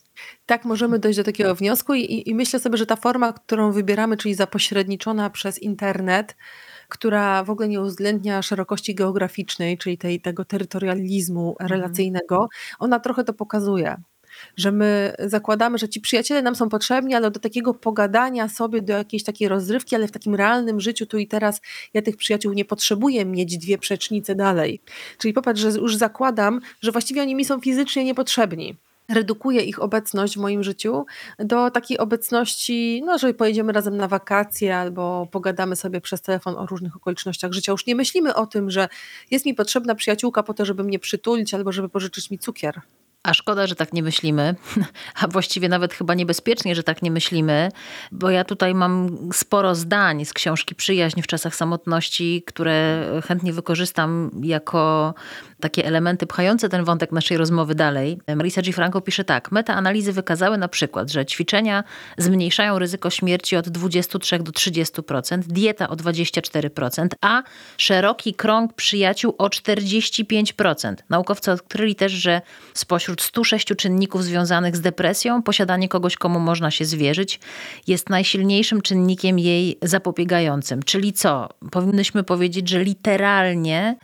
Tak, 0.45 0.65
możemy 0.65 0.99
dojść 0.99 1.17
do 1.17 1.23
takiego 1.23 1.55
wniosku 1.55 1.93
i, 1.93 2.29
i 2.29 2.35
myślę 2.35 2.59
sobie, 2.59 2.77
że 2.77 2.85
ta 2.85 2.95
forma, 2.95 3.33
którą 3.33 3.71
wybieramy, 3.71 4.17
czyli 4.17 4.35
zapośredniczona 4.35 5.29
przez 5.29 5.59
internet, 5.59 6.35
która 6.89 7.43
w 7.43 7.49
ogóle 7.49 7.67
nie 7.67 7.81
uwzględnia 7.81 8.41
szerokości 8.41 8.95
geograficznej, 8.95 9.77
czyli 9.77 9.97
tej, 9.97 10.21
tego 10.21 10.45
terytorializmu 10.45 11.55
mhm. 11.59 11.69
relacyjnego, 11.69 12.47
ona 12.79 12.99
trochę 12.99 13.23
to 13.23 13.33
pokazuje 13.33 13.97
że 14.57 14.71
my 14.71 15.13
zakładamy, 15.19 15.77
że 15.77 15.89
ci 15.89 16.01
przyjaciele 16.01 16.41
nam 16.41 16.55
są 16.55 16.69
potrzebni, 16.69 17.15
ale 17.15 17.31
do 17.31 17.39
takiego 17.39 17.73
pogadania 17.73 18.49
sobie, 18.49 18.81
do 18.81 18.93
jakiejś 18.93 19.23
takiej 19.23 19.47
rozrywki, 19.47 19.95
ale 19.95 20.07
w 20.07 20.11
takim 20.11 20.35
realnym 20.35 20.79
życiu 20.79 21.05
tu 21.05 21.17
i 21.17 21.27
teraz 21.27 21.61
ja 21.93 22.01
tych 22.01 22.17
przyjaciół 22.17 22.53
nie 22.53 22.65
potrzebuję 22.65 23.25
mieć 23.25 23.57
dwie 23.57 23.77
przecznice 23.77 24.35
dalej. 24.35 24.81
Czyli 25.17 25.33
popatrz, 25.33 25.61
że 25.61 25.69
już 25.69 25.95
zakładam, 25.95 26.61
że 26.81 26.91
właściwie 26.91 27.21
oni 27.21 27.35
mi 27.35 27.45
są 27.45 27.59
fizycznie 27.59 28.03
niepotrzebni 28.03 28.77
redukuje 29.09 29.61
ich 29.61 29.81
obecność 29.81 30.37
w 30.37 30.41
moim 30.41 30.63
życiu 30.63 31.05
do 31.39 31.71
takiej 31.71 31.97
obecności, 31.97 33.01
no, 33.05 33.17
że 33.17 33.33
pojedziemy 33.33 33.73
razem 33.73 33.97
na 33.97 34.07
wakacje 34.07 34.77
albo 34.77 35.27
pogadamy 35.31 35.75
sobie 35.75 36.01
przez 36.01 36.21
telefon 36.21 36.55
o 36.57 36.65
różnych 36.65 36.95
okolicznościach 36.95 37.51
życia. 37.51 37.71
Już 37.71 37.85
nie 37.85 37.95
myślimy 37.95 38.35
o 38.35 38.45
tym, 38.45 38.71
że 38.71 38.87
jest 39.31 39.45
mi 39.45 39.53
potrzebna 39.53 39.95
przyjaciółka 39.95 40.43
po 40.43 40.53
to, 40.53 40.65
żeby 40.65 40.83
mnie 40.83 40.99
przytulić 40.99 41.53
albo 41.53 41.71
żeby 41.71 41.89
pożyczyć 41.89 42.31
mi 42.31 42.39
cukier. 42.39 42.81
A 43.23 43.33
szkoda, 43.33 43.67
że 43.67 43.75
tak 43.75 43.93
nie 43.93 44.03
myślimy, 44.03 44.55
a 45.21 45.27
właściwie 45.27 45.69
nawet 45.69 45.93
chyba 45.93 46.13
niebezpiecznie, 46.13 46.75
że 46.75 46.83
tak 46.83 47.01
nie 47.01 47.11
myślimy, 47.11 47.69
bo 48.11 48.29
ja 48.29 48.43
tutaj 48.43 48.75
mam 48.75 49.17
sporo 49.33 49.75
zdań 49.75 50.25
z 50.25 50.33
książki 50.33 50.75
Przyjaźń 50.75 51.21
w 51.21 51.27
czasach 51.27 51.55
samotności, 51.55 52.43
które 52.47 53.05
chętnie 53.27 53.53
wykorzystam 53.53 54.31
jako 54.43 55.13
takie 55.59 55.85
elementy 55.85 56.27
pchające 56.27 56.69
ten 56.69 56.83
wątek 56.83 57.11
naszej 57.11 57.37
rozmowy 57.37 57.75
dalej. 57.75 58.19
Marisa 58.35 58.61
G. 58.61 58.73
Franco 58.73 59.01
pisze 59.01 59.23
tak. 59.23 59.51
Metaanalizy 59.51 60.13
wykazały 60.13 60.57
na 60.57 60.67
przykład, 60.67 61.11
że 61.11 61.25
ćwiczenia 61.25 61.83
zmniejszają 62.17 62.79
ryzyko 62.79 63.09
śmierci 63.09 63.55
od 63.55 63.69
23 63.69 64.39
do 64.39 64.51
30%, 64.51 65.39
dieta 65.39 65.89
o 65.89 65.95
24%, 65.95 67.07
a 67.21 67.43
szeroki 67.77 68.33
krąg 68.33 68.73
przyjaciół 68.73 69.35
o 69.37 69.47
45%. 69.47 70.95
Naukowcy 71.09 71.51
odkryli 71.51 71.95
też, 71.95 72.11
że 72.11 72.41
spośród 73.09 73.21
106 73.21 73.67
czynników 73.77 74.23
związanych 74.23 74.75
z 74.75 74.81
depresją, 74.81 75.43
posiadanie 75.43 75.89
kogoś, 75.89 76.15
komu 76.15 76.39
można 76.39 76.71
się 76.71 76.85
zwierzyć, 76.85 77.39
jest 77.87 78.09
najsilniejszym 78.09 78.81
czynnikiem 78.81 79.39
jej 79.39 79.77
zapobiegającym. 79.81 80.83
Czyli 80.83 81.13
co? 81.13 81.49
Powinnyśmy 81.71 82.23
powiedzieć, 82.23 82.69
że 82.69 82.83
literalnie 82.83 83.97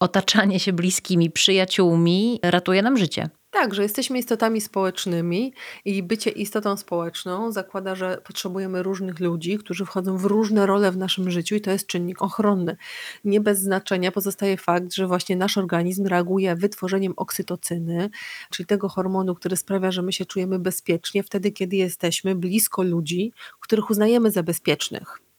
otaczanie 0.00 0.60
się 0.60 0.72
bliskimi 0.72 1.30
przyjaciółmi 1.30 2.40
ratuje 2.42 2.82
nam 2.82 2.96
życie. 2.96 3.28
Tak, 3.52 3.74
że 3.74 3.82
jesteśmy 3.82 4.18
istotami 4.18 4.60
społecznymi 4.60 5.52
i 5.84 6.02
bycie 6.02 6.30
istotą 6.30 6.76
społeczną 6.76 7.52
zakłada, 7.52 7.94
że 7.94 8.18
potrzebujemy 8.24 8.82
różnych 8.82 9.20
ludzi, 9.20 9.58
którzy 9.58 9.84
wchodzą 9.84 10.16
w 10.16 10.24
różne 10.24 10.66
role 10.66 10.92
w 10.92 10.96
naszym 10.96 11.30
życiu 11.30 11.54
i 11.54 11.60
to 11.60 11.70
jest 11.70 11.86
czynnik 11.86 12.22
ochronny. 12.22 12.76
Nie 13.24 13.40
bez 13.40 13.60
znaczenia 13.60 14.12
pozostaje 14.12 14.56
fakt, 14.56 14.94
że 14.94 15.06
właśnie 15.06 15.36
nasz 15.36 15.58
organizm 15.58 16.06
reaguje 16.06 16.56
wytworzeniem 16.56 17.12
oksytocyny, 17.16 18.10
czyli 18.50 18.66
tego 18.66 18.88
hormonu, 18.88 19.34
który 19.34 19.56
sprawia, 19.56 19.90
że 19.90 20.02
my 20.02 20.12
się 20.12 20.26
czujemy 20.26 20.58
bezpiecznie 20.58 21.22
wtedy, 21.22 21.52
kiedy 21.52 21.76
jesteśmy 21.76 22.34
blisko 22.34 22.82
ludzi, 22.82 23.32
których 23.60 23.90
uznajemy 23.90 24.30
za 24.30 24.42
bezpiecznych 24.42 25.31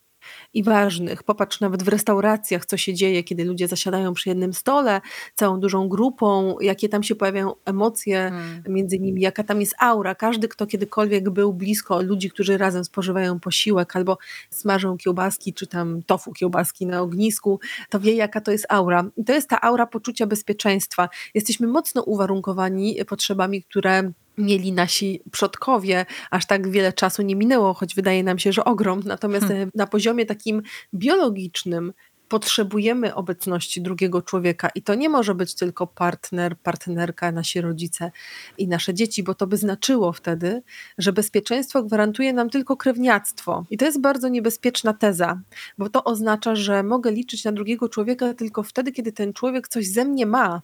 i 0.54 0.64
ważnych. 0.64 1.24
Popatrz 1.24 1.60
nawet 1.60 1.84
w 1.84 1.88
restauracjach, 1.88 2.66
co 2.66 2.78
się 2.78 2.94
dzieje, 2.94 3.24
kiedy 3.24 3.46
ludzie 3.46 3.68
zasiadają 3.68 4.14
przy 4.14 4.30
jednym 4.30 4.54
stole, 4.54 5.02
całą 5.36 5.60
dużą 5.60 5.90
grupą, 5.90 6.56
jakie 6.60 6.90
tam 6.90 7.04
się 7.04 7.16
pojawiają 7.16 7.54
emocje 7.66 8.18
hmm. 8.18 8.64
między 8.68 9.00
nimi, 9.00 9.22
jaka 9.22 9.44
tam 9.44 9.62
jest 9.62 9.76
aura. 9.80 10.16
Każdy, 10.16 10.48
kto 10.48 10.68
kiedykolwiek 10.68 11.30
był 11.30 11.54
blisko 11.54 12.02
ludzi, 12.02 12.30
którzy 12.30 12.58
razem 12.58 12.86
spożywają 12.86 13.40
posiłek 13.40 13.96
albo 13.96 14.18
smażą 14.50 14.98
kiełbaski, 14.98 15.54
czy 15.54 15.68
tam 15.68 16.04
tofu 16.04 16.32
kiełbaski 16.32 16.86
na 16.86 17.02
ognisku, 17.02 17.60
to 17.90 18.00
wie, 18.00 18.14
jaka 18.14 18.42
to 18.42 18.52
jest 18.52 18.66
aura. 18.70 19.06
I 19.18 19.24
to 19.24 19.34
jest 19.34 19.50
ta 19.50 19.62
aura 19.62 19.88
poczucia 19.88 20.28
bezpieczeństwa. 20.28 21.10
Jesteśmy 21.34 21.68
mocno 21.68 22.04
uwarunkowani 22.04 23.06
potrzebami, 23.08 23.64
które 23.64 24.12
mieli 24.38 24.72
nasi 24.72 25.22
przodkowie, 25.32 26.06
aż 26.32 26.46
tak 26.46 26.70
wiele 26.70 26.94
czasu 26.94 27.22
nie 27.22 27.36
minęło, 27.36 27.74
choć 27.74 27.96
wydaje 27.96 28.24
nam 28.24 28.40
się, 28.40 28.52
że 28.52 28.66
ogrom. 28.66 29.02
Natomiast 29.06 29.48
hmm. 29.48 29.72
na 29.76 29.88
poziomie 29.88 30.26
takim 30.26 30.62
biologicznym 30.94 31.94
potrzebujemy 32.34 33.16
obecności 33.16 33.82
drugiego 33.82 34.22
człowieka 34.22 34.70
i 34.76 34.82
to 34.82 34.96
nie 34.96 35.10
może 35.10 35.36
być 35.36 35.56
tylko 35.56 35.88
partner, 35.88 36.58
partnerka, 36.58 37.32
nasi 37.32 37.62
rodzice 37.62 38.12
i 38.58 38.68
nasze 38.68 38.94
dzieci, 38.94 39.24
bo 39.24 39.36
to 39.36 39.48
by 39.48 39.58
znaczyło 39.58 40.14
wtedy, 40.14 40.62
że 40.98 41.14
bezpieczeństwo 41.14 41.84
gwarantuje 41.84 42.34
nam 42.34 42.50
tylko 42.50 42.78
krewniactwo. 42.78 43.66
I 43.70 43.78
to 43.78 43.86
jest 43.86 44.02
bardzo 44.02 44.30
niebezpieczna 44.30 44.94
teza, 44.94 45.42
bo 45.78 45.90
to 45.90 46.04
oznacza, 46.04 46.56
że 46.56 46.84
mogę 46.84 47.12
liczyć 47.12 47.44
na 47.44 47.52
drugiego 47.52 47.90
człowieka 47.90 48.34
tylko 48.34 48.64
wtedy, 48.64 48.92
kiedy 48.92 49.12
ten 49.12 49.34
człowiek 49.34 49.68
coś 49.68 49.88
ze 49.88 50.06
mnie 50.06 50.26
ma. 50.26 50.62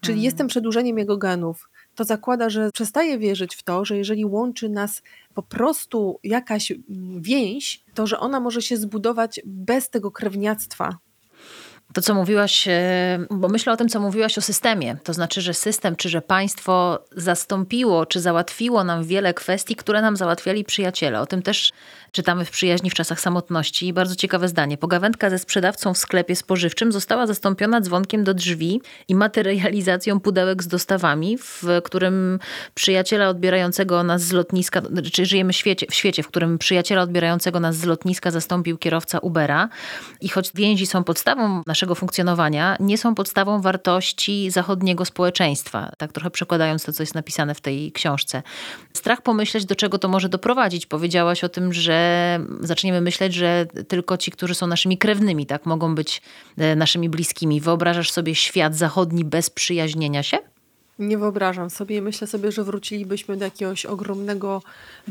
Czyli 0.00 0.14
hmm. 0.14 0.24
jestem 0.24 0.46
przedłużeniem 0.46 0.98
jego 0.98 1.16
genów 1.16 1.68
to 1.98 2.04
zakłada, 2.04 2.50
że 2.50 2.70
przestaje 2.72 3.18
wierzyć 3.18 3.56
w 3.56 3.62
to, 3.62 3.84
że 3.84 3.96
jeżeli 3.96 4.24
łączy 4.24 4.68
nas 4.68 5.02
po 5.34 5.42
prostu 5.42 6.20
jakaś 6.24 6.70
mm, 6.70 7.22
więź, 7.22 7.84
to 7.94 8.06
że 8.06 8.20
ona 8.20 8.40
może 8.40 8.62
się 8.62 8.76
zbudować 8.76 9.40
bez 9.44 9.90
tego 9.90 10.10
krewniactwa. 10.10 10.98
To, 11.92 12.02
co 12.02 12.14
mówiłaś, 12.14 12.68
e, 12.68 13.18
bo 13.30 13.48
myślę 13.48 13.72
o 13.72 13.76
tym, 13.76 13.88
co 13.88 14.00
mówiłaś 14.00 14.38
o 14.38 14.40
systemie. 14.40 14.96
To 15.04 15.12
znaczy, 15.12 15.40
że 15.40 15.54
system, 15.54 15.96
czy 15.96 16.08
że 16.08 16.22
państwo 16.22 17.04
zastąpiło, 17.16 18.06
czy 18.06 18.20
załatwiło 18.20 18.84
nam 18.84 19.04
wiele 19.04 19.34
kwestii, 19.34 19.76
które 19.76 20.02
nam 20.02 20.16
załatwiali 20.16 20.64
przyjaciele. 20.64 21.20
O 21.20 21.26
tym 21.26 21.42
też 21.42 21.72
czytamy 22.12 22.44
w 22.44 22.50
przyjaźni 22.50 22.90
w 22.90 22.94
czasach 22.94 23.20
samotności. 23.20 23.92
Bardzo 23.92 24.14
ciekawe 24.14 24.48
zdanie. 24.48 24.78
Pogawędka 24.78 25.30
ze 25.30 25.38
sprzedawcą 25.38 25.94
w 25.94 25.98
sklepie 25.98 26.36
spożywczym 26.36 26.92
została 26.92 27.26
zastąpiona 27.26 27.80
dzwonkiem 27.80 28.24
do 28.24 28.34
drzwi 28.34 28.80
i 29.08 29.14
materializacją 29.14 30.20
pudełek 30.20 30.62
z 30.62 30.68
dostawami, 30.68 31.38
w 31.38 31.64
którym 31.84 32.38
przyjaciela 32.74 33.28
odbierającego 33.28 34.02
nas 34.02 34.22
z 34.22 34.32
lotniska, 34.32 34.82
czy 35.12 35.26
żyjemy 35.26 35.52
w 35.52 35.56
świecie, 35.56 35.86
w 35.90 35.94
świecie, 35.94 36.22
w 36.22 36.28
którym 36.28 36.58
przyjaciela 36.58 37.02
odbierającego 37.02 37.60
nas 37.60 37.76
z 37.76 37.84
lotniska 37.84 38.30
zastąpił 38.30 38.78
kierowca 38.78 39.18
Ubera. 39.18 39.68
I 40.20 40.28
choć 40.28 40.50
więzi 40.54 40.86
są 40.86 41.04
podstawą 41.04 41.62
naszego 41.78 41.94
funkcjonowania, 41.94 42.76
nie 42.80 42.98
są 42.98 43.14
podstawą 43.14 43.60
wartości 43.60 44.50
zachodniego 44.50 45.04
społeczeństwa. 45.04 45.92
Tak 45.98 46.12
trochę 46.12 46.30
przekładając 46.30 46.84
to, 46.84 46.92
co 46.92 47.02
jest 47.02 47.14
napisane 47.14 47.54
w 47.54 47.60
tej 47.60 47.92
książce. 47.92 48.42
Strach 48.92 49.22
pomyśleć, 49.22 49.64
do 49.64 49.74
czego 49.74 49.98
to 49.98 50.08
może 50.08 50.28
doprowadzić. 50.28 50.86
Powiedziałaś 50.86 51.44
o 51.44 51.48
tym, 51.48 51.72
że 51.72 52.40
zaczniemy 52.60 53.00
myśleć, 53.00 53.34
że 53.34 53.66
tylko 53.88 54.16
ci, 54.16 54.30
którzy 54.30 54.54
są 54.54 54.66
naszymi 54.66 54.98
krewnymi, 54.98 55.46
tak, 55.46 55.66
mogą 55.66 55.94
być 55.94 56.22
e, 56.58 56.76
naszymi 56.76 57.08
bliskimi. 57.08 57.60
Wyobrażasz 57.60 58.10
sobie 58.10 58.34
świat 58.34 58.76
zachodni 58.76 59.24
bez 59.24 59.50
przyjaźnienia 59.50 60.22
się? 60.22 60.38
Nie 60.98 61.18
wyobrażam 61.18 61.70
sobie 61.70 61.96
i 61.96 62.02
myślę 62.02 62.26
sobie, 62.26 62.52
że 62.52 62.64
wrócilibyśmy 62.64 63.36
do 63.36 63.44
jakiegoś 63.44 63.86
ogromnego, 63.86 64.62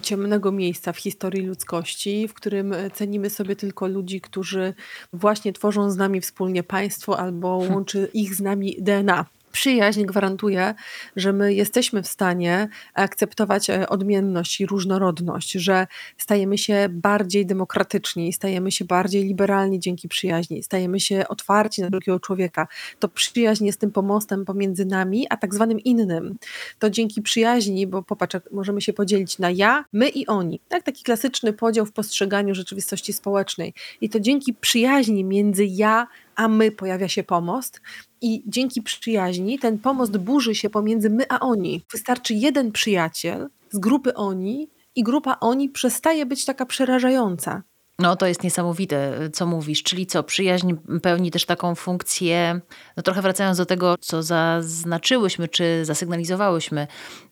ciemnego 0.02 0.52
miejsca 0.52 0.93
w 0.93 0.97
historii 0.97 1.45
ludzkości, 1.45 2.28
w 2.28 2.34
którym 2.34 2.73
cenimy 2.93 3.30
sobie 3.30 3.56
tylko 3.56 3.88
ludzi, 3.88 4.21
którzy 4.21 4.73
właśnie 5.13 5.54
tworzą 5.54 5.91
z 5.91 5.97
nami 5.97 6.21
wspólnie 6.21 6.63
państwo 6.63 7.19
albo 7.19 7.60
hm. 7.60 7.73
łączy 7.73 8.10
ich 8.13 8.36
z 8.36 8.39
nami 8.39 8.76
DNA 8.80 9.26
przyjaźń 9.58 10.06
gwarantuje, 10.06 10.76
że 11.15 11.34
my 11.34 11.54
jesteśmy 11.54 12.04
w 12.04 12.08
stanie 12.08 12.70
akceptować 12.93 13.70
e, 13.70 13.89
odmienność 13.89 14.62
i 14.62 14.65
różnorodność, 14.65 15.52
że 15.52 15.88
stajemy 16.17 16.58
się 16.58 16.88
bardziej 16.89 17.46
demokratyczni, 17.46 18.34
stajemy 18.34 18.72
się 18.72 18.86
bardziej 18.86 19.24
liberalni 19.24 19.80
dzięki 19.80 20.08
przyjaźni, 20.08 20.63
stajemy 20.63 21.00
się 21.00 21.28
otwarci 21.28 21.82
na 21.82 21.89
drugiego 21.89 22.20
człowieka. 22.20 22.67
To 23.00 23.10
przyjaźń 23.10 23.65
jest 23.65 23.80
tym 23.80 23.91
pomostem 23.91 24.46
pomiędzy 24.46 24.86
nami, 24.86 25.28
a 25.30 25.38
tak 25.38 25.56
zwanym 25.56 25.80
innym. 25.80 26.38
To 26.80 26.89
dzięki 26.89 27.22
przyjaźni, 27.22 27.88
bo 27.88 28.04
popatrz, 28.04 28.38
możemy 28.52 28.82
się 28.82 28.93
podzielić 28.93 29.39
na 29.39 29.50
ja, 29.52 29.86
my 29.93 30.10
i 30.10 30.28
oni. 30.28 30.60
Tak, 30.70 30.84
taki 30.84 31.04
klasyczny 31.04 31.54
podział 31.54 31.86
w 31.86 31.91
postrzeganiu 31.91 32.56
rzeczywistości 32.56 33.13
społecznej. 33.13 33.74
I 34.02 34.10
to 34.10 34.20
dzięki 34.20 34.54
przyjaźni 34.54 35.24
między 35.24 35.65
ja 35.65 36.08
a 36.38 36.47
my 36.47 36.71
pojawia 36.71 37.08
się 37.08 37.23
pomost 37.23 37.82
i 38.21 38.43
dzięki 38.45 38.82
przyjaźni 38.82 39.60
ten 39.60 39.80
pomost 39.80 40.17
burzy 40.17 40.56
się 40.56 40.69
pomiędzy 40.69 41.10
my 41.10 41.26
a 41.30 41.39
oni. 41.39 41.86
Wystarczy 41.91 42.34
jeden 42.34 42.71
przyjaciel 42.71 43.50
z 43.71 43.80
grupy 43.80 44.13
oni 44.13 44.69
i 44.95 45.04
grupa 45.04 45.38
oni 45.39 45.69
przestaje 45.69 46.26
być 46.26 46.45
taka 46.45 46.65
przerażająca. 46.65 47.63
No 48.00 48.15
to 48.15 48.28
jest 48.28 48.43
niesamowite, 48.43 49.30
co 49.34 49.45
mówisz. 49.45 49.84
Czyli 49.84 50.08
co, 50.08 50.23
przyjaźń 50.23 50.73
pełni 51.02 51.32
też 51.32 51.45
taką 51.45 51.76
funkcję, 51.76 52.62
no 52.97 53.04
trochę 53.04 53.21
wracając 53.21 53.58
do 53.58 53.65
tego, 53.65 53.95
co 54.00 54.23
zaznaczyłyśmy, 54.23 55.47
czy 55.47 55.86
zasygnalizowałyśmy, 55.86 56.88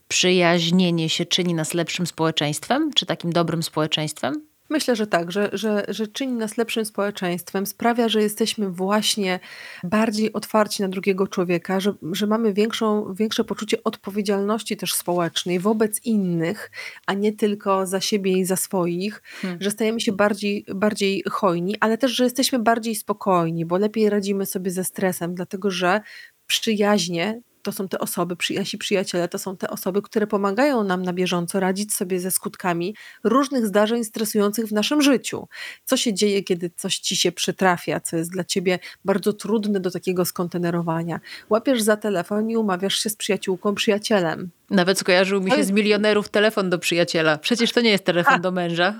przyjaźnienie 0.08 1.10
się 1.10 1.26
czyni 1.26 1.54
nas 1.54 1.74
lepszym 1.74 2.08
społeczeństwem, 2.08 2.94
czy 2.94 3.06
takim 3.06 3.34
dobrym 3.34 3.64
społeczeństwem? 3.64 4.55
Myślę, 4.70 4.96
że 4.96 5.08
tak, 5.08 5.32
że, 5.32 5.50
że, 5.54 5.86
że 5.88 6.08
czyni 6.08 6.34
nas 6.34 6.58
lepszym 6.58 6.86
społeczeństwem, 6.86 7.66
sprawia, 7.66 8.10
że 8.10 8.22
jesteśmy 8.22 8.70
właśnie 8.70 9.40
bardziej 9.84 10.34
otwarci 10.34 10.82
na 10.82 10.88
drugiego 10.88 11.28
człowieka, 11.28 11.80
że, 11.80 11.94
że 12.12 12.28
mamy 12.28 12.54
większą, 12.54 13.14
większe 13.14 13.44
poczucie 13.44 13.84
odpowiedzialności 13.84 14.78
też 14.78 14.94
społecznej 14.94 15.60
wobec 15.60 16.06
innych, 16.06 16.72
a 17.06 17.14
nie 17.14 17.34
tylko 17.34 17.86
za 17.86 18.02
siebie 18.02 18.32
i 18.32 18.46
za 18.46 18.56
swoich, 18.56 19.22
hmm. 19.42 19.62
że 19.62 19.72
stajemy 19.72 20.00
się 20.00 20.12
bardziej, 20.12 20.66
bardziej 20.76 21.24
hojni, 21.30 21.76
ale 21.80 21.98
też, 21.98 22.12
że 22.12 22.24
jesteśmy 22.24 22.60
bardziej 22.60 22.96
spokojni, 22.96 23.66
bo 23.66 23.78
lepiej 23.78 24.10
radzimy 24.10 24.46
sobie 24.46 24.72
ze 24.72 24.84
stresem, 24.84 25.36
dlatego 25.36 25.72
że 25.72 26.02
przyjaźnie 26.48 27.42
to 27.66 27.72
są 27.72 27.88
te 27.88 28.00
osoby, 28.00 28.36
nasi 28.58 28.78
przyjaciele, 28.78 29.28
to 29.28 29.40
są 29.40 29.58
te 29.58 29.70
osoby, 29.70 30.02
które 30.02 30.28
pomagają 30.28 30.84
nam 30.84 31.02
na 31.02 31.14
bieżąco 31.14 31.60
radzić 31.60 31.94
sobie 31.94 32.20
ze 32.20 32.32
skutkami 32.32 32.96
różnych 33.24 33.66
zdarzeń 33.66 34.04
stresujących 34.04 34.66
w 34.66 34.72
naszym 34.72 35.02
życiu. 35.02 35.48
Co 35.86 35.98
się 35.98 36.14
dzieje, 36.14 36.44
kiedy 36.44 36.72
coś 36.76 36.98
ci 36.98 37.16
się 37.16 37.32
przytrafia, 37.32 38.00
co 38.00 38.18
jest 38.18 38.32
dla 38.32 38.44
ciebie 38.44 38.80
bardzo 39.06 39.34
trudne 39.34 39.80
do 39.80 39.92
takiego 39.92 40.26
skontenerowania. 40.26 41.20
Łapiesz 41.50 41.82
za 41.82 41.98
telefon 41.98 42.50
i 42.50 42.58
umawiasz 42.58 42.96
się 42.96 43.10
z 43.10 43.16
przyjaciółką, 43.16 43.76
przyjacielem. 43.76 44.50
Nawet 44.70 45.00
skojarzył 45.00 45.42
mi 45.42 45.52
się 45.52 45.64
z 45.64 45.72
milionerów 45.72 46.30
telefon 46.30 46.70
do 46.70 46.80
przyjaciela. 46.80 47.38
Przecież 47.38 47.72
to 47.72 47.82
nie 47.82 47.90
jest 47.90 48.04
telefon 48.04 48.42
do 48.42 48.52
męża. 48.52 49.00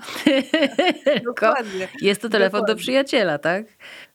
Dokładnie. 1.24 1.88
Jest 2.00 2.22
to 2.22 2.28
telefon 2.28 2.60
Dokładnie. 2.60 2.74
do 2.74 2.78
przyjaciela, 2.78 3.38
tak? 3.38 3.66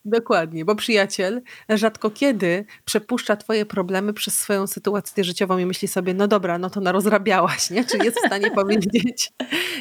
Dokładnie, 0.06 0.66
bo 0.66 0.76
przyjaciel 0.76 1.42
rzadko 1.70 2.10
kiedy 2.10 2.66
przepuszcza 2.86 3.36
twoje 3.36 3.66
problemy 3.66 4.14
przez 4.14 4.40
swoją 4.40 4.68
sytuację 4.68 5.24
życiową 5.24 5.58
i 5.58 5.66
myśli 5.66 5.88
sobie, 5.88 6.14
no 6.14 6.28
dobra, 6.28 6.58
no 6.58 6.70
to 6.70 6.82
narozrabiałaś, 6.82 7.70
nie? 7.70 7.86
Czy 7.86 7.98
jest 7.98 8.18
w 8.18 8.28
stanie 8.28 8.52
powiedzieć, 8.62 9.32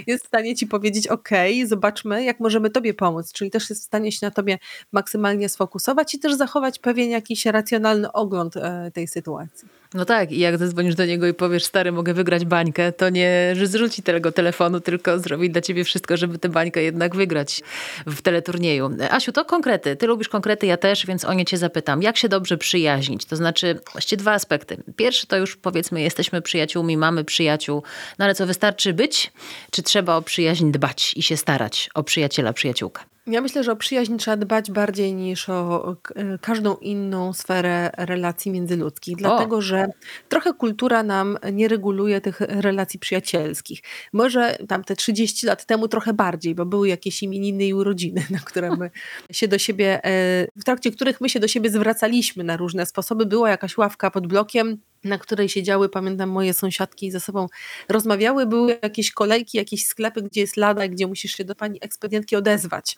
jest 0.07 0.25
w 0.25 0.27
stanie 0.27 0.55
ci 0.55 0.67
powiedzieć, 0.67 1.09
okej, 1.09 1.59
okay, 1.59 1.69
zobaczmy, 1.69 2.25
jak 2.25 2.41
możemy 2.41 2.71
tobie 2.71 2.95
pomóc, 2.95 3.33
czyli 3.33 3.51
też 3.51 3.71
jest 3.71 3.83
w 3.83 3.85
stanie 3.85 4.13
się 4.13 4.19
na 4.27 4.31
tobie 4.31 4.59
maksymalnie 4.93 5.49
sfokusować 5.49 6.15
i 6.15 6.19
też 6.19 6.35
zachować 6.35 6.79
pewien 6.79 7.11
jakiś 7.11 7.47
racjonalny 7.47 8.13
ogląd 8.13 8.57
e, 8.57 8.91
tej 8.95 9.09
sytuacji. 9.09 9.80
No 9.95 10.05
tak, 10.05 10.33
i 10.33 10.39
jak 10.39 10.59
zadzwonisz 10.59 10.95
do 10.95 11.07
niego 11.07 11.27
i 11.27 11.35
powiesz, 11.35 11.65
stary, 11.65 11.93
mogę 11.93 12.15
wygrać 12.15 12.45
bańkę, 12.45 12.93
to 12.93 13.11
nie, 13.11 13.55
że 13.57 13.67
zrzuci 13.67 14.03
tego 14.03 14.33
telefonu, 14.33 14.81
tylko 14.81 15.19
zrobi 15.19 15.51
dla 15.51 15.61
ciebie 15.61 15.85
wszystko, 15.85 16.17
żeby 16.17 16.39
tę 16.39 16.49
bańkę 16.49 16.83
jednak 16.83 17.17
wygrać 17.17 17.63
w 18.07 18.23
teleturnieju. 18.23 18.91
Asiu, 19.11 19.33
to 19.33 19.45
konkrety. 19.45 19.97
Ty 19.97 20.07
lubisz 20.07 20.29
konkrety, 20.29 20.67
ja 20.67 20.77
też, 20.77 21.07
więc 21.07 21.25
o 21.25 21.33
nie 21.33 21.45
cię 21.45 21.59
zapytam. 21.59 22.03
Jak 22.03 22.17
się 22.17 22.29
dobrze 22.29 22.59
przyjaźnić? 22.59 23.25
To 23.25 23.37
znaczy, 23.37 23.81
właściwie 23.93 24.21
dwa 24.21 24.33
aspekty. 24.33 24.77
Pierwszy 24.97 25.27
to 25.27 25.37
już 25.37 25.57
powiedzmy, 25.57 26.01
jesteśmy 26.01 26.43
przyjaciółmi, 26.43 26.97
mamy 26.97 27.25
przyjaciół, 27.25 27.83
no 28.19 28.25
ale 28.25 28.35
co, 28.35 28.47
wystarczy 28.47 28.93
być? 28.93 29.33
Czy 29.71 29.83
trzeba 29.83 30.17
o 30.17 30.23
przyjaźń 30.23 30.71
dbać 30.71 31.13
i 31.17 31.23
się 31.23 31.37
starać 31.37 31.91
o 31.95 32.03
przyjaciela, 32.03 32.53
przyjaciółkę? 32.53 33.03
Ja 33.31 33.41
myślę, 33.41 33.65
że 33.65 33.73
o 33.73 33.77
przyjaźń 33.77 34.17
trzeba 34.17 34.37
dbać 34.37 34.71
bardziej 34.71 35.15
niż 35.15 35.49
o 35.49 35.97
e, 36.15 36.39
każdą 36.39 36.77
inną 36.77 37.33
sferę 37.33 37.91
relacji 37.97 38.51
międzyludzkich, 38.51 39.17
dlatego 39.17 39.57
o. 39.57 39.63
że 39.63 39.89
trochę 40.29 40.55
kultura 40.55 41.03
nam 41.03 41.39
nie 41.53 41.69
reguluje 41.69 42.21
tych 42.21 42.41
relacji 42.41 43.01
przyjacielskich. 43.01 43.81
Może 44.13 44.59
tam 44.69 44.85
te 44.85 44.97
30 44.97 45.47
lat 45.47 45.67
temu 45.67 45.89
trochę 45.89 46.13
bardziej, 46.13 46.55
bo 46.55 46.67
były 46.67 46.89
jakieś 46.89 47.23
imieniny 47.23 47.67
i 47.67 47.75
urodziny, 47.75 48.27
na 48.31 48.39
które 48.39 48.77
my 48.77 48.91
się 49.31 49.49
do 49.49 49.59
siebie, 49.59 50.05
e, 50.05 50.47
w 50.57 50.65
trakcie 50.65 50.91
których 50.91 51.21
my 51.21 51.29
się 51.29 51.41
do 51.41 51.49
siebie 51.49 51.71
zwracaliśmy 51.71 52.45
na 52.45 52.57
różne 52.57 52.87
sposoby. 52.87 53.27
Była 53.27 53.51
jakaś 53.51 53.79
ławka 53.79 54.11
pod 54.11 54.27
blokiem, 54.27 54.79
na 55.05 55.19
której 55.19 55.49
siedziały, 55.49 55.89
pamiętam, 55.89 56.31
moje 56.31 56.55
sąsiadki 56.55 57.07
i 57.07 57.11
ze 57.11 57.21
sobą 57.21 57.47
rozmawiały. 57.89 58.47
Były 58.47 58.79
jakieś 58.83 59.11
kolejki, 59.11 59.59
jakieś 59.59 59.87
sklepy, 59.87 60.23
gdzie 60.23 60.41
jest 60.41 60.57
lada, 60.57 60.89
gdzie 60.89 61.07
musisz 61.07 61.33
się 61.33 61.45
do 61.45 61.55
pani 61.55 61.79
ekspedientki 61.83 62.37
odezwać. 62.37 62.97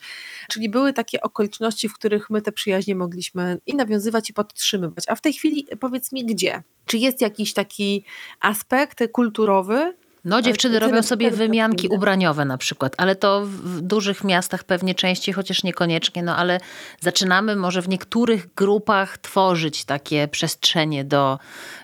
Czyli 0.50 0.68
były 0.68 0.92
takie 0.92 1.20
okoliczności, 1.20 1.88
w 1.88 1.94
których 1.94 2.30
my 2.30 2.42
te 2.42 2.52
przyjaźnie 2.52 2.94
mogliśmy 2.94 3.58
i 3.66 3.74
nawiązywać, 3.74 4.30
i 4.30 4.32
podtrzymywać. 4.32 5.04
A 5.08 5.14
w 5.14 5.20
tej 5.20 5.32
chwili 5.32 5.66
powiedz 5.80 6.12
mi, 6.12 6.26
gdzie? 6.26 6.62
Czy 6.86 6.98
jest 6.98 7.20
jakiś 7.20 7.52
taki 7.52 8.04
aspekt 8.40 8.98
kulturowy, 9.12 9.94
no, 10.24 10.42
dziewczyny 10.42 10.78
robią 10.78 11.02
sobie 11.02 11.30
wymianki 11.30 11.88
ubraniowe 11.88 12.44
na 12.44 12.58
przykład, 12.58 12.94
ale 12.96 13.16
to 13.16 13.42
w 13.46 13.80
dużych 13.80 14.24
miastach 14.24 14.64
pewnie 14.64 14.94
częściej, 14.94 15.34
chociaż 15.34 15.64
niekoniecznie, 15.64 16.22
no 16.22 16.36
ale 16.36 16.60
zaczynamy 17.00 17.56
może 17.56 17.82
w 17.82 17.88
niektórych 17.88 18.54
grupach 18.54 19.18
tworzyć 19.18 19.84
takie 19.84 20.28
przestrzenie 20.28 21.04
do, 21.04 21.38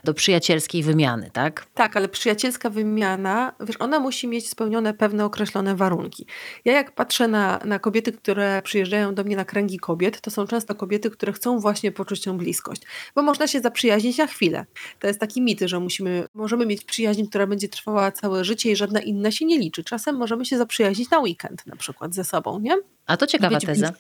do 0.05 0.15
przyjacielskiej 0.15 0.83
wymiany, 0.83 1.31
tak? 1.33 1.67
Tak, 1.75 1.97
ale 1.97 2.09
przyjacielska 2.09 2.71
wymiana, 2.71 3.53
wiesz, 3.61 3.77
ona 3.79 4.01
musi 4.01 4.29
mieć 4.29 4.51
spełnione 4.51 4.95
pewne 4.95 5.25
określone 5.25 5.77
warunki. 5.77 6.27
Ja 6.65 6.73
jak 6.73 6.95
patrzę 6.95 7.29
na, 7.29 7.61
na 7.65 7.79
kobiety, 7.79 8.13
które 8.13 8.63
przyjeżdżają 8.63 9.15
do 9.15 9.25
mnie 9.25 9.37
na 9.37 9.45
kręgi 9.45 9.79
kobiet, 9.79 10.21
to 10.21 10.31
są 10.31 10.47
często 10.47 10.75
kobiety, 10.75 11.11
które 11.11 11.33
chcą 11.33 11.59
właśnie 11.59 11.93
poczuć 11.93 12.21
tę 12.21 12.37
bliskość, 12.37 12.83
bo 13.15 13.23
można 13.23 13.47
się 13.47 13.61
zaprzyjaźnić 13.61 14.19
na 14.19 14.27
chwilę. 14.27 14.67
To 14.99 15.07
jest 15.07 15.21
taki 15.21 15.43
mit, 15.43 15.61
że 15.61 15.81
musimy, 15.81 16.27
możemy 16.35 16.67
mieć 16.67 16.85
przyjaźń, 16.85 17.27
która 17.27 17.47
będzie 17.47 17.69
trwała 17.69 18.13
cały 18.13 18.28
całe 18.29 18.45
życie 18.45 18.71
i 18.71 18.77
żadna 18.77 19.01
inna 19.01 19.31
się 19.31 19.45
nie 19.45 19.59
liczy. 19.59 19.85
Czasem 19.85 20.17
możemy 20.17 20.45
się 20.45 20.59
zaprzyjaźnić 20.59 21.11
na 21.11 21.19
weekend 21.19 21.67
na 21.67 21.77
przykład 21.77 22.15
ze 22.15 22.25
sobą, 22.25 22.59
nie? 22.59 22.77
A 23.07 23.17
to 23.17 23.27
ciekawa 23.27 23.61
teza 23.61 23.93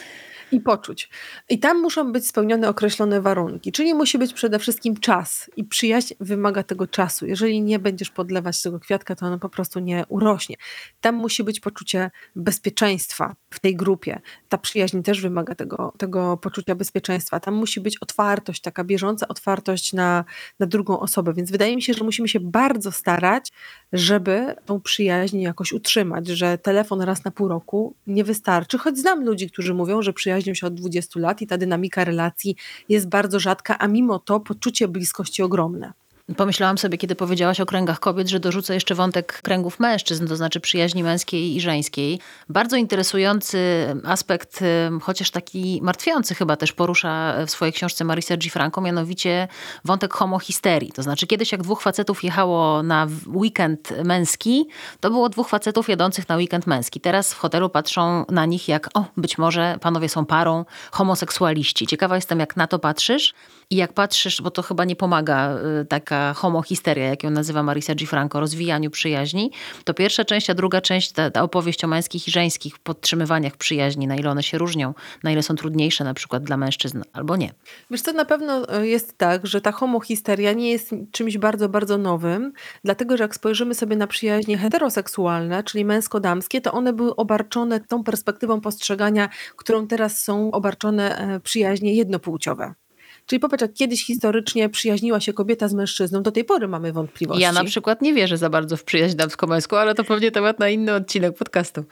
i 0.52 0.60
poczuć. 0.60 1.10
I 1.48 1.58
tam 1.58 1.80
muszą 1.80 2.12
być 2.12 2.26
spełnione 2.26 2.68
określone 2.68 3.20
warunki, 3.20 3.72
czyli 3.72 3.94
musi 3.94 4.18
być 4.18 4.32
przede 4.32 4.58
wszystkim 4.58 4.96
czas 4.96 5.50
i 5.56 5.64
przyjaźń 5.64 6.14
wymaga 6.20 6.62
tego 6.62 6.86
czasu. 6.86 7.26
Jeżeli 7.26 7.62
nie 7.62 7.78
będziesz 7.78 8.10
podlewać 8.10 8.62
tego 8.62 8.80
kwiatka, 8.80 9.14
to 9.16 9.26
ono 9.26 9.38
po 9.38 9.48
prostu 9.48 9.80
nie 9.80 10.04
urośnie. 10.08 10.56
Tam 11.00 11.14
musi 11.14 11.44
być 11.44 11.60
poczucie 11.60 12.10
bezpieczeństwa 12.36 13.36
w 13.50 13.60
tej 13.60 13.76
grupie. 13.76 14.20
Ta 14.48 14.58
przyjaźń 14.58 15.02
też 15.02 15.20
wymaga 15.20 15.54
tego, 15.54 15.92
tego 15.98 16.36
poczucia 16.36 16.74
bezpieczeństwa. 16.74 17.40
Tam 17.40 17.54
musi 17.54 17.80
być 17.80 17.98
otwartość, 17.98 18.62
taka 18.62 18.84
bieżąca 18.84 19.28
otwartość 19.28 19.92
na, 19.92 20.24
na 20.58 20.66
drugą 20.66 21.00
osobę, 21.00 21.34
więc 21.34 21.50
wydaje 21.50 21.76
mi 21.76 21.82
się, 21.82 21.94
że 21.94 22.04
musimy 22.04 22.28
się 22.28 22.40
bardzo 22.40 22.92
starać, 22.92 23.52
żeby 23.92 24.54
tą 24.66 24.80
przyjaźń 24.80 25.40
jakoś 25.40 25.72
utrzymać, 25.72 26.26
że 26.26 26.58
telefon 26.58 27.00
raz 27.00 27.24
na 27.24 27.30
pół 27.30 27.48
roku 27.48 27.94
nie 28.06 28.24
wystarczy, 28.24 28.78
choć 28.78 28.98
znam 28.98 29.24
ludzi, 29.24 29.50
którzy 29.50 29.74
mówią, 29.74 30.02
że 30.02 30.12
przyjaźń 30.12 30.37
przyjaźnią 30.38 30.54
się 30.54 30.66
od 30.66 30.74
20 30.74 31.20
lat 31.20 31.42
i 31.42 31.46
ta 31.46 31.58
dynamika 31.58 32.04
relacji 32.04 32.56
jest 32.88 33.08
bardzo 33.08 33.40
rzadka, 33.40 33.78
a 33.78 33.88
mimo 33.88 34.18
to 34.18 34.40
poczucie 34.40 34.88
bliskości 34.88 35.42
ogromne. 35.42 35.92
Pomyślałam 36.36 36.78
sobie, 36.78 36.98
kiedy 36.98 37.14
powiedziałaś 37.14 37.60
o 37.60 37.66
kręgach 37.66 38.00
kobiet, 38.00 38.28
że 38.28 38.40
dorzucę 38.40 38.74
jeszcze 38.74 38.94
wątek 38.94 39.42
kręgów 39.42 39.80
mężczyzn, 39.80 40.26
to 40.26 40.36
znaczy 40.36 40.60
przyjaźni 40.60 41.02
męskiej 41.02 41.56
i 41.56 41.60
żeńskiej. 41.60 42.20
Bardzo 42.48 42.76
interesujący 42.76 43.58
aspekt, 44.04 44.60
chociaż 45.02 45.30
taki 45.30 45.80
martwiący 45.82 46.34
chyba 46.34 46.56
też 46.56 46.72
porusza 46.72 47.34
w 47.46 47.50
swojej 47.50 47.72
książce 47.72 48.04
Marisa 48.04 48.36
G. 48.36 48.50
Franco, 48.50 48.80
mianowicie 48.80 49.48
wątek 49.84 50.14
homohisterii. 50.14 50.92
To 50.92 51.02
znaczy 51.02 51.26
kiedyś 51.26 51.52
jak 51.52 51.62
dwóch 51.62 51.82
facetów 51.82 52.24
jechało 52.24 52.82
na 52.82 53.06
weekend 53.26 54.04
męski, 54.04 54.68
to 55.00 55.10
było 55.10 55.28
dwóch 55.28 55.48
facetów 55.48 55.88
jadących 55.88 56.28
na 56.28 56.36
weekend 56.36 56.66
męski. 56.66 57.00
Teraz 57.00 57.34
w 57.34 57.38
hotelu 57.38 57.68
patrzą 57.68 58.24
na 58.28 58.46
nich 58.46 58.68
jak, 58.68 58.88
o, 58.94 59.04
być 59.16 59.38
może 59.38 59.78
panowie 59.80 60.08
są 60.08 60.26
parą, 60.26 60.64
homoseksualiści. 60.90 61.86
Ciekawa 61.86 62.14
jestem, 62.14 62.40
jak 62.40 62.56
na 62.56 62.66
to 62.66 62.78
patrzysz 62.78 63.34
i 63.70 63.76
jak 63.76 63.92
patrzysz, 63.92 64.42
bo 64.42 64.50
to 64.50 64.62
chyba 64.62 64.84
nie 64.84 64.96
pomaga 64.96 65.56
y, 65.80 65.84
taka 66.18 66.40
homohisteria, 66.40 67.08
jak 67.08 67.22
ją 67.22 67.30
nazywa 67.30 67.62
Marisa 67.62 67.92
Franco, 68.06 68.40
rozwijaniu 68.40 68.90
przyjaźni, 68.90 69.50
to 69.84 69.94
pierwsza 69.94 70.24
część, 70.24 70.50
a 70.50 70.54
druga 70.54 70.80
część, 70.80 71.12
ta, 71.12 71.30
ta 71.30 71.42
opowieść 71.42 71.84
o 71.84 71.88
męskich 71.88 72.28
i 72.28 72.30
żeńskich 72.30 72.78
podtrzymywaniach 72.78 73.56
przyjaźni, 73.56 74.06
na 74.06 74.16
ile 74.16 74.30
one 74.30 74.42
się 74.42 74.58
różnią, 74.58 74.94
na 75.22 75.30
ile 75.30 75.42
są 75.42 75.54
trudniejsze 75.54 76.04
na 76.04 76.14
przykład 76.14 76.42
dla 76.42 76.56
mężczyzn, 76.56 77.02
albo 77.12 77.36
nie. 77.36 77.52
Wiesz 77.90 78.00
co, 78.00 78.12
na 78.12 78.24
pewno 78.24 78.68
e, 78.68 78.86
jest 78.86 79.18
tak, 79.18 79.46
że 79.46 79.60
ta 79.60 79.72
homohisteria 79.72 80.52
nie 80.52 80.70
jest 80.70 80.94
czymś 81.12 81.38
bardzo, 81.38 81.68
bardzo 81.68 81.98
nowym, 81.98 82.52
dlatego, 82.84 83.16
że 83.16 83.24
jak 83.24 83.34
spojrzymy 83.34 83.74
sobie 83.74 83.96
na 83.96 84.06
przyjaźnie 84.06 84.58
heteroseksualne, 84.58 85.62
czyli 85.62 85.84
męsko-damskie, 85.84 86.60
to 86.60 86.72
one 86.72 86.92
były 86.92 87.16
obarczone 87.16 87.80
tą 87.80 88.04
perspektywą 88.04 88.60
postrzegania, 88.60 89.28
którą 89.56 89.86
teraz 89.86 90.22
są 90.22 90.50
obarczone 90.50 91.18
e, 91.18 91.40
przyjaźnie 91.40 91.94
jednopłciowe. 91.94 92.74
Czyli 93.28 93.40
popatrz, 93.40 93.62
jak 93.62 93.72
kiedyś 93.72 94.06
historycznie 94.06 94.68
przyjaźniła 94.68 95.20
się 95.20 95.32
kobieta 95.32 95.68
z 95.68 95.74
mężczyzną, 95.74 96.22
do 96.22 96.32
tej 96.32 96.44
pory 96.44 96.68
mamy 96.68 96.92
wątpliwości. 96.92 97.42
Ja 97.42 97.52
na 97.52 97.64
przykład 97.64 98.02
nie 98.02 98.14
wierzę 98.14 98.36
za 98.36 98.50
bardzo 98.50 98.76
w 98.76 98.84
przyjaźń 98.84 99.16
damsko-męską, 99.16 99.76
ale 99.76 99.94
to 99.94 100.04
pewnie 100.04 100.30
temat 100.30 100.58
na 100.58 100.68
inny 100.68 100.94
odcinek 100.94 101.36
podcastu. 101.36 101.84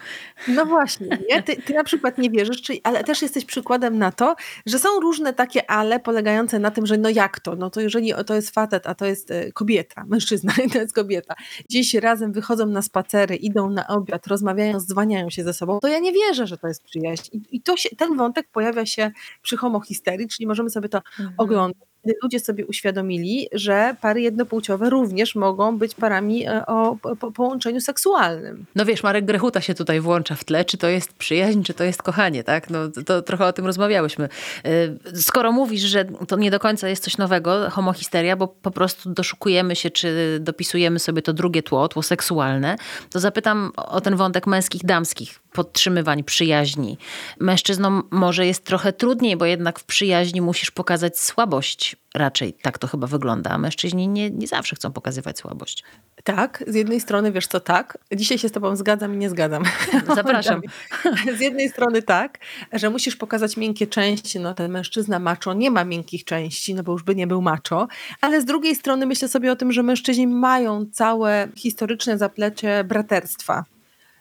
No 0.49 0.67
właśnie, 0.67 1.19
nie? 1.31 1.43
Ty, 1.43 1.63
ty 1.63 1.75
na 1.75 1.85
przykład 1.85 2.19
nie 2.19 2.31
wierzysz, 2.31 2.63
czyli, 2.63 2.81
ale 2.85 3.05
też 3.05 3.23
jesteś 3.23 3.45
przykładem 3.45 3.99
na 3.99 4.13
to, 4.13 4.37
że 4.67 4.79
są 4.79 5.01
różne 5.01 5.33
takie 5.33 5.71
ale 5.71 6.01
polegające 6.01 6.59
na 6.59 6.71
tym, 6.71 6.87
że 6.87 6.97
no 6.97 7.09
jak 7.09 7.41
to? 7.41 7.57
No 7.57 7.71
to 7.71 7.81
jeżeli 7.81 8.13
to 8.27 8.35
jest 8.35 8.51
facet, 8.51 8.87
a 8.87 8.95
to 8.95 9.07
jest 9.07 9.31
e, 9.31 9.53
kobieta, 9.53 10.05
mężczyzna 10.07 10.53
to 10.73 10.79
jest 10.79 10.95
kobieta, 10.95 11.35
gdzieś 11.69 11.95
razem 11.95 12.33
wychodzą 12.33 12.67
na 12.67 12.83
spacery, 12.83 13.37
idą 13.37 13.71
na 13.71 13.87
obiad, 13.87 14.27
rozmawiają, 14.27 14.81
zwaniają 14.81 15.31
się 15.31 15.45
ze 15.45 15.55
sobą, 15.55 15.79
to 15.81 15.89
ja 15.89 15.99
nie 15.99 16.13
wierzę, 16.13 16.47
że 16.47 16.59
to 16.59 16.69
jest 16.69 16.85
przyjaźń. 16.85 17.31
I, 17.33 17.57
i 17.57 17.63
to 17.63 17.77
się, 17.77 17.89
ten 17.97 18.17
wątek 18.17 18.49
pojawia 18.53 18.87
się 18.87 19.11
przy 19.43 19.57
homohisterii, 19.57 20.29
czyli 20.29 20.47
możemy 20.47 20.71
sobie 20.71 20.89
to 20.89 21.03
mhm. 21.27 21.35
oglądać. 21.39 21.87
kiedy 22.07 22.19
ludzie 22.23 22.41
sobie 22.41 22.67
uświadomili, 22.67 23.49
że 23.53 23.97
pary 24.01 24.21
jednopłciowe 24.21 24.91
również 24.91 25.35
mogą 25.35 25.79
być 25.79 25.95
parami 25.95 26.47
e, 26.47 26.67
o 26.67 26.97
po 27.21 27.33
połączeniu 27.33 27.81
seksualnym. 27.81 28.67
No 28.75 28.85
wiesz, 28.85 29.03
Marek 29.03 29.25
Grechuta 29.25 29.61
się 29.61 29.75
tutaj 29.75 30.01
włącza 30.01 30.35
w 30.35 30.45
tle, 30.45 30.65
czy 30.65 30.79
to 30.79 30.89
jest 30.89 31.13
przyjaźń, 31.13 31.63
czy 31.63 31.75
to 31.75 31.85
jest 31.85 32.03
kochanie, 32.03 32.45
tak? 32.45 32.71
No 32.71 32.79
to 33.07 33.23
trochę 33.23 33.47
o 33.47 33.53
tym 33.53 33.67
rozmawiałyśmy. 33.67 34.29
E, 34.65 35.21
skoro 35.21 35.53
mówisz, 35.53 35.83
że 35.83 36.05
to 36.05 36.37
nie 36.37 36.51
do 36.51 36.59
końca 36.59 36.89
jest 36.89 37.05
coś 37.05 37.19
nowego, 37.19 37.71
homohisteria, 37.71 38.37
bo 38.37 38.49
po 38.49 38.71
prostu 38.71 39.11
doszukujemy 39.11 39.77
się, 39.77 39.91
czy 39.91 40.39
dopisujemy 40.41 40.99
sobie 40.99 41.23
to 41.23 41.33
drugie 41.33 41.63
tło, 41.63 41.89
tło 41.89 42.03
seksualne, 42.03 42.77
to 43.11 43.21
zapytam 43.21 43.73
o 43.77 44.01
ten 44.01 44.17
wątek 44.17 44.47
męskich, 44.47 44.85
damskich 44.85 45.46
podtrzymywań 45.57 46.25
przyjaźni. 46.25 46.99
Mężczyznom 47.41 48.03
może 48.11 48.47
jest 48.47 48.65
trochę 48.65 48.93
trudniej, 48.93 49.37
bo 49.37 49.45
jednak 49.45 49.79
w 49.79 49.85
przyjaźni 49.85 50.41
musisz 50.41 50.71
pokazać 50.71 51.19
słabość. 51.19 51.97
Raczej 52.15 52.53
tak 52.53 52.79
to 52.79 52.87
chyba 52.87 53.07
wygląda, 53.07 53.51
a 53.51 53.59
mężczyźni 53.59 54.09
nie, 54.09 54.31
nie 54.31 54.47
zawsze 54.47 54.77
chcą 54.77 54.93
pokazywać 54.93 55.39
słabość. 55.39 55.85
Tak, 56.25 56.65
z 56.67 56.75
jednej 56.75 57.01
strony 57.01 57.33
wiesz 57.33 57.47
co, 57.47 57.61
tak. 57.61 57.99
Dzisiaj 58.13 58.39
się 58.39 58.49
z 58.49 58.53
tobą 58.53 58.77
zgadzam 58.77 59.15
i 59.15 59.17
nie 59.17 59.31
zgadzam. 59.31 59.63
Zapraszam. 60.17 60.61
z 61.39 61.41
jednej 61.41 61.69
strony 61.69 62.03
tak, 62.03 62.39
że 62.73 62.91
musisz 62.91 63.17
pokazać 63.17 63.57
miękkie 63.57 63.87
części, 63.87 64.41
no 64.41 64.55
ten 64.55 64.71
mężczyzna 64.71 65.19
macho 65.19 65.55
nie 65.55 65.71
ma 65.71 65.85
miękkich 65.85 66.25
części, 66.25 66.75
no 66.75 66.83
bo 66.83 66.93
już 66.93 67.03
by 67.03 67.15
nie 67.15 67.27
był 67.27 67.43
macho, 67.43 67.89
ale 68.21 68.41
z 68.41 68.45
drugiej 68.45 68.77
strony 68.77 69.07
myślę 69.07 69.29
sobie 69.29 69.53
o 69.53 69.57
tym, 69.57 69.73
że 69.73 69.83
mężczyźni 69.83 70.27
mają 70.27 70.87
całe 70.93 71.49
historyczne 71.57 72.19
zaplecze 72.19 72.85
braterstwa 72.85 73.65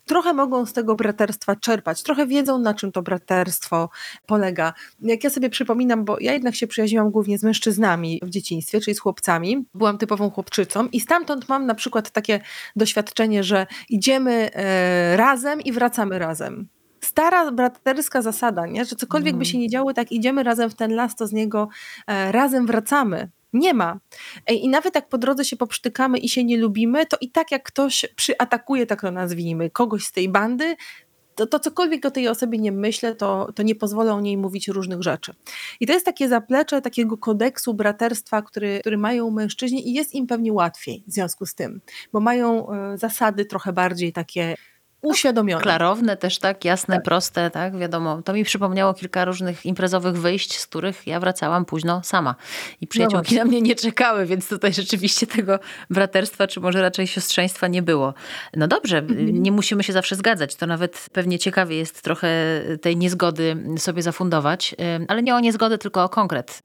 trochę 0.05 0.33
mogą 0.33 0.65
z 0.65 0.73
tego 0.73 0.95
braterstwa 0.95 1.55
czerpać, 1.55 2.03
trochę 2.03 2.27
wiedzą, 2.27 2.59
na 2.59 2.73
czym 2.73 2.91
to 2.91 3.01
braterstwo 3.01 3.89
polega. 4.25 4.73
Jak 5.01 5.23
ja 5.23 5.29
sobie 5.29 5.49
przypominam, 5.49 6.05
bo 6.05 6.17
ja 6.19 6.33
jednak 6.33 6.55
się 6.55 6.67
przyjaźniłam 6.67 7.11
głównie 7.11 7.37
z 7.37 7.43
mężczyznami 7.43 8.21
w 8.23 8.29
dzieciństwie, 8.29 8.81
czyli 8.81 8.95
z 8.95 8.99
chłopcami, 8.99 9.65
byłam 9.73 9.97
typową 9.97 10.29
chłopczycą 10.29 10.87
i 10.87 10.99
stamtąd 10.99 11.49
mam 11.49 11.65
na 11.65 11.75
przykład 11.75 12.11
takie 12.11 12.39
doświadczenie, 12.75 13.43
że 13.43 13.67
idziemy 13.89 14.49
e, 14.53 15.17
razem 15.17 15.61
i 15.61 15.71
wracamy 15.71 16.19
razem 16.19 16.67
stara 17.05 17.51
braterska 17.51 18.21
zasada, 18.21 18.65
nie? 18.65 18.85
że 18.85 18.95
cokolwiek 18.95 19.35
by 19.35 19.45
się 19.45 19.57
nie 19.57 19.69
działo, 19.69 19.93
tak 19.93 20.11
idziemy 20.11 20.43
razem 20.43 20.69
w 20.69 20.75
ten 20.75 20.95
las, 20.95 21.15
to 21.15 21.27
z 21.27 21.33
niego 21.33 21.67
e, 22.07 22.31
razem 22.31 22.65
wracamy. 22.65 23.29
Nie 23.55 23.73
ma. 23.73 23.99
I 24.49 24.69
nawet 24.69 24.95
jak 24.95 25.09
po 25.09 25.17
drodze 25.17 25.45
się 25.45 25.55
poprztykamy 25.55 26.17
i 26.17 26.29
się 26.29 26.43
nie 26.43 26.57
lubimy, 26.57 27.05
to 27.05 27.17
i 27.21 27.31
tak 27.31 27.51
jak 27.51 27.63
ktoś 27.63 28.05
przyatakuje, 28.15 28.85
tak 28.85 29.01
to 29.01 29.11
nazwijmy, 29.11 29.69
kogoś 29.69 30.05
z 30.05 30.11
tej 30.11 30.29
bandy, 30.29 30.75
to, 31.35 31.47
to 31.47 31.59
cokolwiek 31.59 32.05
o 32.05 32.11
tej 32.11 32.27
osobie 32.27 32.57
nie 32.57 32.71
myślę, 32.71 33.15
to, 33.15 33.51
to 33.55 33.63
nie 33.63 33.75
pozwolę 33.75 34.13
o 34.13 34.21
niej 34.21 34.37
mówić 34.37 34.67
różnych 34.67 35.03
rzeczy. 35.03 35.33
I 35.79 35.87
to 35.87 35.93
jest 35.93 36.05
takie 36.05 36.29
zaplecze 36.29 36.81
takiego 36.81 37.17
kodeksu 37.17 37.73
braterstwa, 37.73 38.41
który, 38.41 38.79
który 38.79 38.97
mają 38.97 39.31
mężczyźni 39.31 39.89
i 39.89 39.93
jest 39.93 40.13
im 40.13 40.27
pewnie 40.27 40.53
łatwiej 40.53 41.03
w 41.07 41.11
związku 41.11 41.45
z 41.45 41.55
tym, 41.55 41.81
bo 42.13 42.19
mają 42.19 42.71
e, 42.71 42.97
zasady 42.97 43.45
trochę 43.45 43.73
bardziej 43.73 44.13
takie 44.13 44.55
uświadomione. 45.05 45.63
Klarowne 45.63 46.17
też, 46.17 46.39
tak, 46.39 46.65
jasne, 46.65 46.95
tak. 46.95 47.03
proste, 47.03 47.51
tak, 47.51 47.77
wiadomo. 47.77 48.21
To 48.21 48.33
mi 48.33 48.43
przypomniało 48.43 48.93
kilka 48.93 49.25
różnych 49.25 49.65
imprezowych 49.65 50.17
wyjść, 50.17 50.59
z 50.59 50.67
których 50.67 51.07
ja 51.07 51.19
wracałam 51.19 51.65
późno 51.65 52.01
sama. 52.03 52.35
I 52.81 52.87
przyjaciółki 52.87 53.35
no 53.35 53.43
na 53.43 53.45
mnie 53.45 53.61
nie 53.61 53.75
czekały, 53.75 54.25
więc 54.25 54.49
tutaj 54.49 54.73
rzeczywiście 54.73 55.27
tego 55.27 55.59
braterstwa, 55.89 56.47
czy 56.47 56.59
może 56.59 56.81
raczej 56.81 57.07
siostrzeństwa 57.07 57.67
nie 57.67 57.81
było. 57.81 58.13
No 58.55 58.67
dobrze, 58.67 58.97
mhm. 58.97 59.43
nie 59.43 59.51
musimy 59.51 59.83
się 59.83 59.93
zawsze 59.93 60.15
zgadzać. 60.15 60.55
To 60.55 60.67
nawet 60.67 61.05
pewnie 61.13 61.39
ciekawie 61.39 61.77
jest 61.77 62.01
trochę 62.01 62.27
tej 62.81 62.97
niezgody 62.97 63.57
sobie 63.77 64.01
zafundować, 64.01 64.75
ale 65.07 65.23
nie 65.23 65.35
o 65.35 65.39
niezgodę, 65.39 65.77
tylko 65.77 66.03
o 66.03 66.09
konkret. 66.09 66.63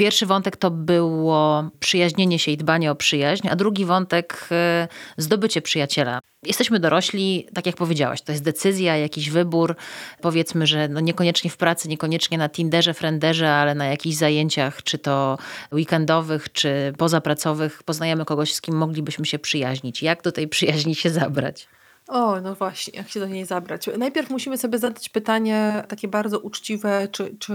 Pierwszy 0.00 0.26
wątek 0.26 0.56
to 0.56 0.70
było 0.70 1.70
przyjaźnienie 1.80 2.38
się 2.38 2.50
i 2.50 2.56
dbanie 2.56 2.90
o 2.90 2.94
przyjaźń, 2.94 3.48
a 3.50 3.56
drugi 3.56 3.84
wątek 3.84 4.48
e, 4.50 4.88
zdobycie 5.16 5.62
przyjaciela. 5.62 6.20
Jesteśmy 6.46 6.80
dorośli, 6.80 7.46
tak 7.54 7.66
jak 7.66 7.76
powiedziałaś, 7.76 8.22
to 8.22 8.32
jest 8.32 8.44
decyzja, 8.44 8.96
jakiś 8.96 9.30
wybór. 9.30 9.76
Powiedzmy, 10.20 10.66
że 10.66 10.88
no 10.88 11.00
niekoniecznie 11.00 11.50
w 11.50 11.56
pracy, 11.56 11.88
niekoniecznie 11.88 12.38
na 12.38 12.48
Tinderze, 12.48 12.94
Frienderze, 12.94 13.52
ale 13.52 13.74
na 13.74 13.86
jakichś 13.86 14.16
zajęciach, 14.16 14.82
czy 14.82 14.98
to 14.98 15.38
weekendowych, 15.72 16.52
czy 16.52 16.92
pozapracowych, 16.98 17.82
poznajemy 17.82 18.24
kogoś, 18.24 18.54
z 18.54 18.60
kim 18.60 18.76
moglibyśmy 18.76 19.26
się 19.26 19.38
przyjaźnić. 19.38 20.02
Jak 20.02 20.22
do 20.22 20.32
tej 20.32 20.48
przyjaźni 20.48 20.94
się 20.94 21.10
zabrać? 21.10 21.68
O, 22.08 22.40
no 22.40 22.54
właśnie, 22.54 22.98
jak 22.98 23.08
się 23.08 23.20
do 23.20 23.26
niej 23.26 23.44
zabrać? 23.46 23.90
Najpierw 23.98 24.30
musimy 24.30 24.58
sobie 24.58 24.78
zadać 24.78 25.08
pytanie 25.08 25.84
takie 25.88 26.08
bardzo 26.08 26.38
uczciwe, 26.38 27.08
czy, 27.12 27.36
czy, 27.38 27.54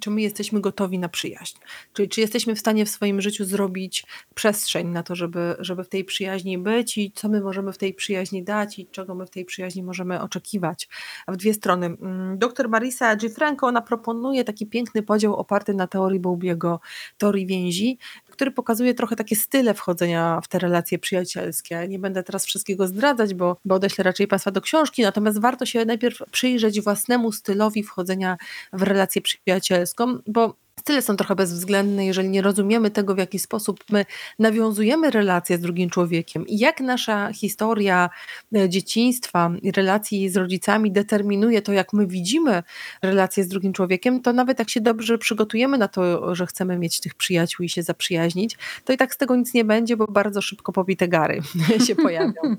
czy 0.00 0.10
my 0.10 0.22
jesteśmy 0.22 0.60
gotowi 0.60 0.98
na 0.98 1.08
przyjaźń? 1.08 1.58
Czyli 1.92 2.08
czy 2.08 2.20
jesteśmy 2.20 2.54
w 2.54 2.60
stanie 2.60 2.86
w 2.86 2.90
swoim 2.90 3.20
życiu 3.20 3.44
zrobić 3.44 4.06
przestrzeń 4.34 4.88
na 4.88 5.02
to, 5.02 5.14
żeby, 5.14 5.56
żeby 5.58 5.84
w 5.84 5.88
tej 5.88 6.04
przyjaźni 6.04 6.58
być 6.58 6.98
i 6.98 7.12
co 7.14 7.28
my 7.28 7.40
możemy 7.40 7.72
w 7.72 7.78
tej 7.78 7.94
przyjaźni 7.94 8.42
dać 8.42 8.78
i 8.78 8.86
czego 8.86 9.14
my 9.14 9.26
w 9.26 9.30
tej 9.30 9.44
przyjaźni 9.44 9.82
możemy 9.82 10.20
oczekiwać? 10.20 10.88
W 11.28 11.36
dwie 11.36 11.54
strony. 11.54 11.86
Mm, 11.86 12.38
doktor 12.38 12.68
Marisa 12.68 13.16
Gifranco, 13.16 13.66
ona 13.66 13.82
proponuje 13.82 14.44
taki 14.44 14.66
piękny 14.66 15.02
podział 15.02 15.36
oparty 15.36 15.74
na 15.74 15.86
teorii 15.86 16.20
Bowlbiego, 16.20 16.80
teorii 17.18 17.46
więzi, 17.46 17.98
który 18.34 18.50
pokazuje 18.50 18.94
trochę 18.94 19.16
takie 19.16 19.36
style 19.36 19.74
wchodzenia 19.74 20.40
w 20.44 20.48
te 20.48 20.58
relacje 20.58 20.98
przyjacielskie. 20.98 21.88
Nie 21.88 21.98
będę 21.98 22.22
teraz 22.22 22.46
wszystkiego 22.46 22.86
zdradzać, 22.86 23.34
bo, 23.34 23.56
bo 23.64 23.74
odeślę 23.74 24.04
raczej 24.04 24.26
Państwa 24.26 24.50
do 24.50 24.60
książki, 24.60 25.02
natomiast 25.02 25.40
warto 25.40 25.66
się 25.66 25.84
najpierw 25.84 26.22
przyjrzeć 26.30 26.80
własnemu 26.80 27.32
stylowi 27.32 27.82
wchodzenia 27.82 28.36
w 28.72 28.82
relację 28.82 29.22
przyjacielską, 29.22 30.18
bo 30.26 30.63
Style 30.80 31.02
są 31.02 31.16
trochę 31.16 31.34
bezwzględne, 31.34 32.06
jeżeli 32.06 32.28
nie 32.28 32.42
rozumiemy 32.42 32.90
tego, 32.90 33.14
w 33.14 33.18
jaki 33.18 33.38
sposób 33.38 33.84
my 33.90 34.04
nawiązujemy 34.38 35.10
relacje 35.10 35.58
z 35.58 35.60
drugim 35.60 35.90
człowiekiem 35.90 36.46
i 36.46 36.58
jak 36.58 36.80
nasza 36.80 37.32
historia 37.32 38.10
e, 38.56 38.68
dzieciństwa 38.68 39.50
i 39.62 39.72
relacji 39.72 40.28
z 40.28 40.36
rodzicami 40.36 40.92
determinuje 40.92 41.62
to, 41.62 41.72
jak 41.72 41.92
my 41.92 42.06
widzimy 42.06 42.62
relacje 43.02 43.44
z 43.44 43.48
drugim 43.48 43.72
człowiekiem, 43.72 44.22
to 44.22 44.32
nawet 44.32 44.58
jak 44.58 44.70
się 44.70 44.80
dobrze 44.80 45.18
przygotujemy 45.18 45.78
na 45.78 45.88
to, 45.88 46.34
że 46.34 46.46
chcemy 46.46 46.78
mieć 46.78 47.00
tych 47.00 47.14
przyjaciół 47.14 47.64
i 47.64 47.68
się 47.68 47.82
zaprzyjaźnić, 47.82 48.58
to 48.84 48.92
i 48.92 48.96
tak 48.96 49.14
z 49.14 49.16
tego 49.16 49.36
nic 49.36 49.54
nie 49.54 49.64
będzie, 49.64 49.96
bo 49.96 50.06
bardzo 50.06 50.42
szybko 50.42 50.72
pobite 50.72 51.08
gary 51.08 51.40
się 51.86 51.96
pojawią. 51.96 52.56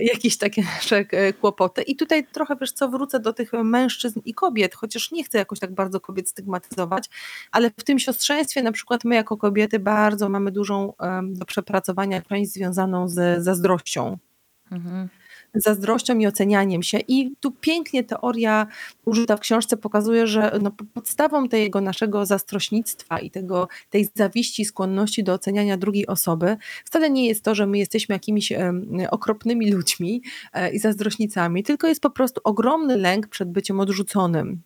Jakieś 0.00 0.36
takie 0.36 0.62
nasze 0.62 0.96
e, 0.96 1.32
kłopoty. 1.32 1.82
I 1.82 1.96
tutaj 1.96 2.26
trochę, 2.26 2.56
wiesz 2.60 2.72
co, 2.72 2.88
wrócę 2.88 3.20
do 3.20 3.32
tych 3.32 3.52
mężczyzn 3.52 4.20
i 4.24 4.34
kobiet, 4.34 4.74
chociaż 4.74 5.12
nie 5.12 5.24
chcę 5.24 5.38
jakoś 5.38 5.58
tak 5.58 5.74
bardzo 5.74 6.00
kobiet 6.00 6.28
stygmatyzować, 6.28 7.08
ale 7.54 7.70
w 7.70 7.84
tym 7.84 7.98
siostrzeństwie 7.98 8.62
na 8.62 8.72
przykład 8.72 9.04
my 9.04 9.14
jako 9.14 9.36
kobiety 9.36 9.78
bardzo 9.78 10.28
mamy 10.28 10.52
dużą 10.52 10.92
do 11.24 11.44
przepracowania 11.44 12.22
część 12.22 12.52
związaną 12.52 13.08
z 13.08 13.44
zazdrością. 13.44 14.18
Mhm 14.72 15.08
zazdrością 15.54 16.18
i 16.18 16.26
ocenianiem 16.26 16.82
się. 16.82 16.98
I 17.08 17.32
tu 17.40 17.50
pięknie 17.50 18.04
teoria 18.04 18.66
użyta 19.04 19.36
w 19.36 19.40
książce 19.40 19.76
pokazuje, 19.76 20.26
że 20.26 20.58
no, 20.62 20.70
podstawą 20.94 21.48
tego 21.48 21.80
naszego 21.80 22.26
zazdrośnictwa 22.26 23.18
i 23.18 23.30
tego, 23.30 23.68
tej 23.90 24.08
zawiści, 24.14 24.64
skłonności 24.64 25.24
do 25.24 25.32
oceniania 25.32 25.76
drugiej 25.76 26.06
osoby 26.06 26.56
wcale 26.84 27.10
nie 27.10 27.26
jest 27.26 27.44
to, 27.44 27.54
że 27.54 27.66
my 27.66 27.78
jesteśmy 27.78 28.14
jakimiś 28.14 28.52
okropnymi 29.10 29.70
ludźmi 29.72 30.22
e, 30.52 30.70
i 30.70 30.78
zazdrośnicami, 30.78 31.62
tylko 31.62 31.86
jest 31.86 32.00
po 32.00 32.10
prostu 32.10 32.40
ogromny 32.44 32.96
lęk 32.96 33.26
przed 33.26 33.52
byciem 33.52 33.80
odrzuconym. 33.80 34.62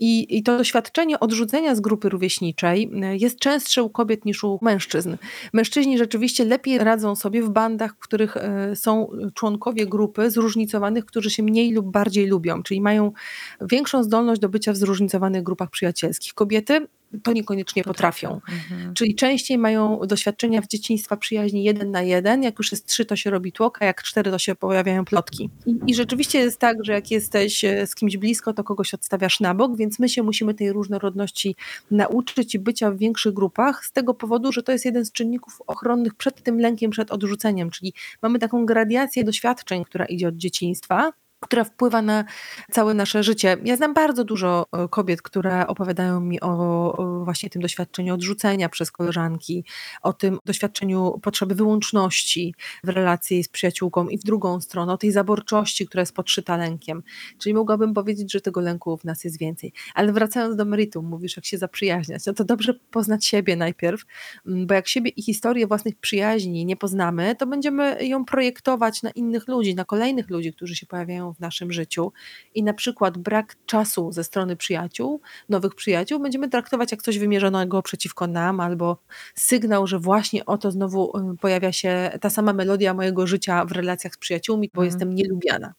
I, 0.00 0.38
I, 0.38 0.42
to 0.42 0.58
doświadczenie 0.58 1.20
odrzucenia 1.20 1.74
z 1.74 1.80
grupy 1.80 2.08
rówieśniczej 2.08 2.90
e, 3.02 3.16
jest 3.16 3.38
częstsze 3.38 3.82
u 3.82 3.90
kobiet 3.90 4.24
niż 4.24 4.44
u 4.44 4.58
mężczyzn. 4.62 5.16
Mężczyźni 5.52 5.98
rzeczywiście 5.98 6.44
lepiej 6.44 6.78
radzą 6.78 7.16
sobie 7.16 7.42
w 7.42 7.50
bandach, 7.50 7.94
w 7.94 7.98
których 7.98 8.36
e, 8.36 8.76
są 8.76 9.10
członkowie 9.34 9.86
grupy 9.86 10.30
zróżnicowanych, 10.30 11.04
którzy 11.04 11.30
się 11.30 11.42
mniej 11.42 11.72
lub 11.72 11.90
bardziej 11.90 12.26
lubią, 12.26 12.62
czyli 12.62 12.80
mają 12.80 13.12
większą 13.60 14.02
zdolność 14.02 14.40
do 14.40 14.48
bycia 14.48 14.72
w 14.72 14.76
zróżnicowanych 14.76 15.42
grupach 15.42 15.70
przyjacielskich. 15.70 16.34
Kobiety 16.34 16.86
to 17.22 17.32
niekoniecznie 17.32 17.84
potrafią. 17.84 18.34
Mhm. 18.34 18.94
Czyli 18.94 19.14
częściej 19.14 19.58
mają 19.58 20.00
doświadczenia 20.06 20.60
w 20.60 20.66
dzieciństwa 20.66 21.16
przyjaźni 21.16 21.64
jeden 21.64 21.90
na 21.90 22.02
jeden, 22.02 22.42
jak 22.42 22.58
już 22.58 22.72
jest 22.72 22.86
trzy, 22.86 23.04
to 23.04 23.16
się 23.16 23.30
robi 23.30 23.52
tłok, 23.52 23.82
a 23.82 23.84
jak 23.84 24.02
cztery, 24.02 24.30
to 24.30 24.38
się 24.38 24.54
pojawiają 24.54 25.04
plotki. 25.04 25.50
I, 25.66 25.76
I, 25.86 25.94
rzeczywiście 25.94 26.38
jest 26.38 26.58
tak, 26.58 26.76
że 26.84 26.92
jak 26.92 27.10
jesteś 27.10 27.64
e, 27.64 27.86
z 27.86 27.94
kimś 27.94 28.16
blisko, 28.16 28.52
to 28.52 28.64
kogoś 28.64 28.94
odstawiasz 28.94 29.40
na 29.40 29.54
bok, 29.54 29.76
więc 29.76 29.98
my 29.98 30.08
się 30.08 30.22
musimy 30.22 30.54
tej 30.54 30.72
różnorodności 30.72 31.56
nauczyć 31.90 32.54
i 32.54 32.58
bycia 32.58 32.90
w 32.90 32.98
większych 32.98 33.32
grupach, 33.34 33.84
z 33.84 33.92
tego 33.92 34.14
powodu, 34.14 34.52
że 34.52 34.62
to 34.62 34.72
jest 34.72 34.84
jeden 34.84 35.04
z 35.04 35.12
czynników 35.12 35.62
ochronnych 35.66 36.14
przed 36.14 36.42
tym 36.42 36.60
lękiem, 36.60 36.90
przed 36.90 37.10
odrzuceniem, 37.10 37.70
czyli 37.70 37.94
mamy 38.22 38.38
taką 38.38 38.66
gradiację 38.66 39.24
doświadczeń, 39.24 39.84
która 39.84 40.04
idzie 40.04 40.28
od 40.28 40.36
dzieciństwa, 40.36 41.12
która 41.40 41.64
wpływa 41.64 42.02
na 42.02 42.24
całe 42.72 42.94
nasze 42.94 43.22
życie. 43.22 43.56
Ja 43.64 43.76
znam 43.76 43.94
bardzo 43.94 44.24
dużo 44.24 44.66
e, 44.72 44.88
kobiet, 44.88 45.22
które 45.22 45.66
opowiadają 45.66 46.20
mi 46.20 46.40
o, 46.40 47.22
właśnie 47.24 47.50
tym 47.50 47.62
doświadczeniu 47.62 48.14
odrzucenia 48.14 48.68
przez 48.68 48.90
koleżanki, 48.90 49.64
o 50.02 50.12
tym 50.12 50.38
doświadczeniu 50.44 51.20
potrzeby 51.22 51.54
wyłączności 51.54 52.54
w 52.84 52.88
relacji 52.88 53.44
z 53.44 53.48
przyjaciółką 53.48 54.08
i 54.08 54.18
w 54.18 54.22
drugą 54.22 54.60
stronę, 54.60 54.92
o 54.92 54.98
tej 54.98 55.12
zaborczości, 55.12 55.86
która 55.86 56.00
jest 56.00 56.14
podszyta 56.14 56.56
lękiem. 56.56 57.02
Czyli 57.38 57.54
mogłabym 57.54 57.94
powiedzieć, 57.94 58.32
że 58.32 58.40
tego 58.40 58.60
lęku 58.60 58.96
w 58.96 59.04
nas 59.04 59.24
jest 59.24 59.38
więcej. 59.38 59.72
Ale 59.94 60.12
wracając 60.12 60.56
do 60.56 60.64
meritum, 60.64 61.06
mówisz, 61.06 61.36
jak 61.36 61.44
się 61.44 61.58
zaprzyjaźniać, 61.58 62.26
no 62.26 62.32
to 62.32 62.44
dobrze 62.44 62.74
poznać 62.74 63.26
siebie 63.26 63.56
najpierw, 63.56 64.02
mm, 64.46 64.66
bo 64.66 64.74
jak 64.74 64.88
siebie 64.88 65.10
i 65.10 65.22
historię 65.22 65.66
własnych 65.66 65.96
przyjaźni 65.96 66.66
nie 66.66 66.76
poznamy, 66.76 67.36
to 67.36 67.46
będziemy 67.46 68.06
ją 68.06 68.24
projektować 68.24 69.02
na 69.02 69.10
innych 69.10 69.48
ludzi, 69.48 69.74
na 69.74 69.84
kolejnych 69.84 70.30
ludzi, 70.30 70.52
którzy 70.52 70.76
się 70.76 70.86
pojawiają 70.86 71.27
w 71.34 71.40
naszym 71.40 71.72
życiu 71.72 72.12
i 72.54 72.62
na 72.62 72.74
przykład 72.74 73.18
brak 73.18 73.56
czasu 73.66 74.12
ze 74.12 74.24
strony 74.24 74.56
przyjaciół, 74.56 75.20
nowych 75.48 75.74
przyjaciół, 75.74 76.20
będziemy 76.20 76.48
traktować 76.48 76.92
jak 76.92 77.02
coś 77.02 77.18
wymierzonego 77.18 77.82
przeciwko 77.82 78.26
nam 78.26 78.60
albo 78.60 78.98
sygnał, 79.34 79.86
że 79.86 79.98
właśnie 79.98 80.46
oto 80.46 80.70
znowu 80.70 81.18
y, 81.32 81.36
pojawia 81.36 81.72
się 81.72 82.10
ta 82.20 82.30
sama 82.30 82.52
melodia 82.52 82.94
mojego 82.94 83.26
życia 83.26 83.64
w 83.64 83.72
relacjach 83.72 84.14
z 84.14 84.18
przyjaciółmi, 84.18 84.70
bo 84.74 84.82
mhm. 84.82 84.86
jestem 84.86 85.14
nielubiana. 85.14 85.74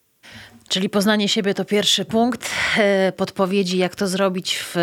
Czyli 0.70 0.90
poznanie 0.90 1.30
siebie 1.30 1.54
to 1.54 1.66
pierwszy 1.66 2.06
punkt. 2.06 2.50
E, 2.78 3.12
podpowiedzi, 3.12 3.78
jak 3.78 3.96
to 3.96 4.08
zrobić 4.08 4.58
w 4.58 4.76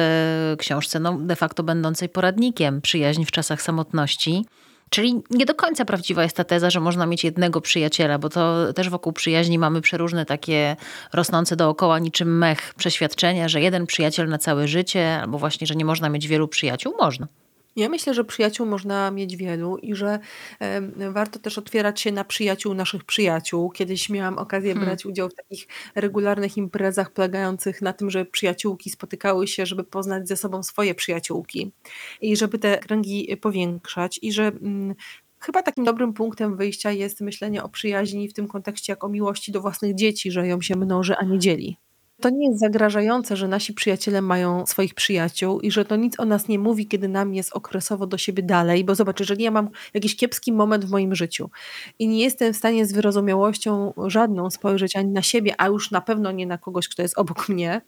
książce, 0.58 1.00
no 1.00 1.18
de 1.18 1.36
facto 1.36 1.62
będącej 1.62 2.08
poradnikiem 2.08 2.80
przyjaźń 2.80 3.24
w 3.24 3.30
czasach 3.30 3.62
samotności. 3.62 4.44
Czyli 4.90 5.22
nie 5.30 5.46
do 5.46 5.54
końca 5.54 5.84
prawdziwa 5.84 6.22
jest 6.22 6.36
ta 6.36 6.44
teza, 6.44 6.70
że 6.70 6.80
można 6.80 7.06
mieć 7.06 7.24
jednego 7.24 7.60
przyjaciela, 7.60 8.18
bo 8.18 8.28
to 8.28 8.72
też 8.72 8.90
wokół 8.90 9.12
przyjaźni 9.12 9.58
mamy 9.58 9.80
przeróżne 9.80 10.26
takie 10.26 10.76
rosnące 11.12 11.56
dookoła 11.56 11.98
niczym 11.98 12.38
mech 12.38 12.74
przeświadczenia, 12.74 13.48
że 13.48 13.60
jeden 13.60 13.86
przyjaciel 13.86 14.28
na 14.28 14.38
całe 14.38 14.68
życie, 14.68 15.20
albo 15.20 15.38
właśnie, 15.38 15.66
że 15.66 15.76
nie 15.76 15.84
można 15.84 16.08
mieć 16.08 16.28
wielu 16.28 16.48
przyjaciół. 16.48 16.94
Można. 17.00 17.26
Ja 17.76 17.88
myślę, 17.88 18.14
że 18.14 18.24
przyjaciół 18.24 18.66
można 18.66 19.10
mieć 19.10 19.36
wielu 19.36 19.76
i 19.76 19.94
że 19.94 20.18
warto 21.10 21.38
też 21.38 21.58
otwierać 21.58 22.00
się 22.00 22.12
na 22.12 22.24
przyjaciół 22.24 22.74
naszych 22.74 23.04
przyjaciół. 23.04 23.70
Kiedyś 23.70 24.10
miałam 24.10 24.38
okazję 24.38 24.72
hmm. 24.72 24.88
brać 24.88 25.06
udział 25.06 25.28
w 25.28 25.34
takich 25.34 25.68
regularnych 25.94 26.56
imprezach 26.56 27.12
polegających 27.12 27.82
na 27.82 27.92
tym, 27.92 28.10
że 28.10 28.24
przyjaciółki 28.24 28.90
spotykały 28.90 29.48
się, 29.48 29.66
żeby 29.66 29.84
poznać 29.84 30.28
ze 30.28 30.36
sobą 30.36 30.62
swoje 30.62 30.94
przyjaciółki 30.94 31.72
i 32.20 32.36
żeby 32.36 32.58
te 32.58 32.78
kręgi 32.78 33.36
powiększać 33.36 34.18
i 34.22 34.32
że 34.32 34.46
mm, 34.46 34.94
Chyba 35.38 35.62
takim 35.62 35.84
dobrym 35.84 36.12
punktem 36.12 36.56
wyjścia 36.56 36.90
jest 36.90 37.20
myślenie 37.20 37.62
o 37.62 37.68
przyjaźni 37.68 38.28
w 38.28 38.32
tym 38.32 38.48
kontekście 38.48 38.92
jak 38.92 39.04
o 39.04 39.08
miłości 39.08 39.52
do 39.52 39.60
własnych 39.60 39.94
dzieci, 39.94 40.30
że 40.30 40.46
ją 40.46 40.60
się 40.60 40.76
mnoży, 40.76 41.16
a 41.16 41.24
nie 41.24 41.38
dzieli. 41.38 41.76
To 42.20 42.30
nie 42.30 42.48
jest 42.48 42.60
zagrażające, 42.60 43.36
że 43.36 43.48
nasi 43.48 43.74
przyjaciele 43.74 44.22
mają 44.22 44.66
swoich 44.66 44.94
przyjaciół 44.94 45.60
i 45.60 45.70
że 45.70 45.84
to 45.84 45.96
nic 45.96 46.20
o 46.20 46.24
nas 46.24 46.48
nie 46.48 46.58
mówi, 46.58 46.86
kiedy 46.86 47.08
nam 47.08 47.34
jest 47.34 47.52
okresowo 47.52 48.06
do 48.06 48.18
siebie 48.18 48.42
dalej, 48.42 48.84
bo 48.84 48.94
zobacz, 48.94 49.20
jeżeli 49.20 49.44
ja 49.44 49.50
mam 49.50 49.68
jakiś 49.94 50.16
kiepski 50.16 50.52
moment 50.52 50.84
w 50.84 50.90
moim 50.90 51.14
życiu 51.14 51.50
i 51.98 52.08
nie 52.08 52.20
jestem 52.24 52.52
w 52.52 52.56
stanie 52.56 52.86
z 52.86 52.92
wyrozumiałością 52.92 53.92
żadną 54.06 54.50
spojrzeć 54.50 54.96
ani 54.96 55.08
na 55.12 55.22
siebie, 55.22 55.54
a 55.58 55.66
już 55.68 55.90
na 55.90 56.00
pewno 56.00 56.32
nie 56.32 56.46
na 56.46 56.58
kogoś, 56.58 56.88
kto 56.88 57.02
jest 57.02 57.18
obok 57.18 57.48
mnie, 57.48 57.80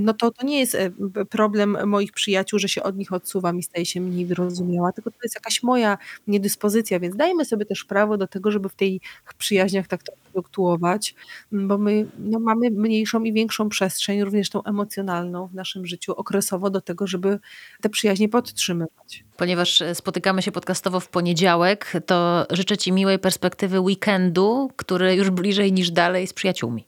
no 0.00 0.14
to 0.14 0.30
to 0.30 0.46
nie 0.46 0.60
jest 0.60 0.74
e, 0.74 0.90
problem 1.30 1.76
moich 1.88 2.12
przyjaciół, 2.12 2.58
że 2.58 2.68
się 2.68 2.82
od 2.82 2.96
nich 2.96 3.12
odsuwam 3.12 3.58
i 3.58 3.62
staję 3.62 3.86
się 3.86 4.00
mniej 4.00 4.26
wyrozumiała, 4.26 4.92
tylko 4.92 5.10
to 5.10 5.16
jest 5.22 5.34
jakaś 5.34 5.62
moja 5.62 5.98
niedyspozycja, 6.26 7.00
więc 7.00 7.16
dajmy 7.16 7.44
sobie 7.44 7.64
też 7.66 7.84
prawo 7.84 8.16
do 8.16 8.26
tego, 8.26 8.50
żeby 8.50 8.68
w 8.68 8.74
tej 8.74 9.00
przyjaźniach 9.38 9.86
tak 9.88 10.02
trochę 10.02 10.20
fluktuować, 10.32 11.14
bo 11.52 11.78
my 11.78 12.06
no, 12.18 12.40
mamy 12.40 12.70
mniejszą 12.70 13.22
i 13.24 13.32
większą 13.32 13.53
większą 13.54 13.68
przestrzeń, 13.68 14.24
również 14.24 14.50
tą 14.50 14.64
emocjonalną 14.64 15.46
w 15.46 15.54
naszym 15.54 15.86
życiu 15.86 16.12
okresowo 16.12 16.70
do 16.70 16.80
tego, 16.80 17.06
żeby 17.06 17.38
te 17.80 17.88
przyjaźnie 17.88 18.28
podtrzymywać. 18.28 19.24
Ponieważ 19.36 19.82
spotykamy 19.94 20.42
się 20.42 20.52
podcastowo 20.52 21.00
w 21.00 21.08
poniedziałek, 21.08 21.92
to 22.06 22.46
życzę 22.50 22.76
Ci 22.76 22.92
miłej 22.92 23.18
perspektywy 23.18 23.80
weekendu, 23.80 24.70
który 24.76 25.14
już 25.14 25.30
bliżej 25.30 25.72
niż 25.72 25.90
dalej 25.90 26.26
z 26.26 26.32
przyjaciółmi. 26.32 26.84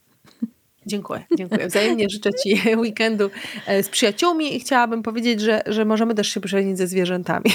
Dziękuję, 0.87 1.23
dziękuję. 1.37 1.67
Wzajemnie 1.67 2.05
życzę 2.09 2.29
Ci 2.43 2.61
weekendu 2.83 3.29
e, 3.67 3.83
z 3.83 3.89
przyjaciółmi 3.89 4.55
i 4.55 4.59
chciałabym 4.59 5.03
powiedzieć, 5.03 5.41
że, 5.41 5.61
że 5.65 5.85
możemy 5.85 6.15
też 6.15 6.27
się 6.27 6.39
przyjaźnić 6.39 6.77
ze 6.77 6.87
zwierzętami. 6.87 7.45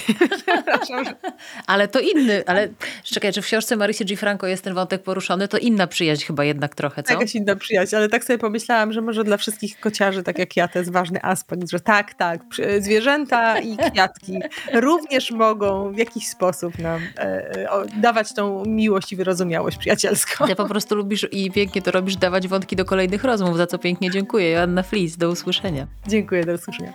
ale 1.67 1.89
to 1.89 2.01
inny, 2.01 2.43
ale 2.47 2.69
czekaj, 3.05 3.33
czy 3.33 3.43
w 3.43 3.47
książce 3.47 3.77
Marisy 3.77 4.05
G. 4.05 4.17
Franco 4.17 4.47
jest 4.47 4.65
ten 4.65 4.75
wątek 4.75 5.03
poruszony, 5.03 5.49
to 5.49 5.59
inna 5.59 5.87
przyjaźń 5.87 6.25
chyba 6.27 6.45
jednak 6.45 6.75
trochę, 6.75 7.03
co? 7.03 7.13
Jakaś 7.13 7.35
inna 7.35 7.57
przyjaźń, 7.57 7.97
ale 7.97 8.09
tak 8.09 8.25
sobie 8.25 8.39
pomyślałam, 8.39 8.93
że 8.93 9.01
może 9.01 9.25
dla 9.25 9.37
wszystkich 9.37 9.81
kociarzy, 9.81 10.23
tak 10.23 10.39
jak 10.39 10.57
ja, 10.57 10.69
to 10.69 10.79
jest 10.79 10.93
ważny 10.93 11.23
aspekt, 11.23 11.71
że 11.71 11.81
tak, 11.81 12.15
tak, 12.15 12.41
zwierzęta 12.81 13.59
i 13.59 13.77
kwiatki 13.77 14.39
również 14.73 15.31
mogą 15.31 15.93
w 15.93 15.99
jakiś 15.99 16.29
sposób 16.29 16.79
nam 16.79 17.01
e, 17.17 17.21
e, 17.21 17.87
dawać 18.01 18.35
tą 18.35 18.65
miłość 18.67 19.13
i 19.13 19.17
wyrozumiałość 19.17 19.77
przyjacielską. 19.77 20.47
Ty 20.47 20.57
po 20.57 20.69
prostu 20.69 20.95
lubisz 20.95 21.29
i 21.33 21.51
pięknie 21.51 21.83
to 21.83 21.91
robisz, 21.91 22.17
dawać 22.17 22.49
wątki 22.49 22.77
do 22.77 22.85
kolejnych 22.85 23.22
rozmów, 23.25 23.57
za 23.57 23.67
co 23.67 23.79
pięknie 23.79 24.11
dziękuję. 24.11 24.51
Joanna 24.51 24.83
Flis, 24.83 25.17
do 25.17 25.31
usłyszenia. 25.31 25.87
Dziękuję, 26.07 26.45
do 26.45 26.53
usłyszenia. 26.53 26.93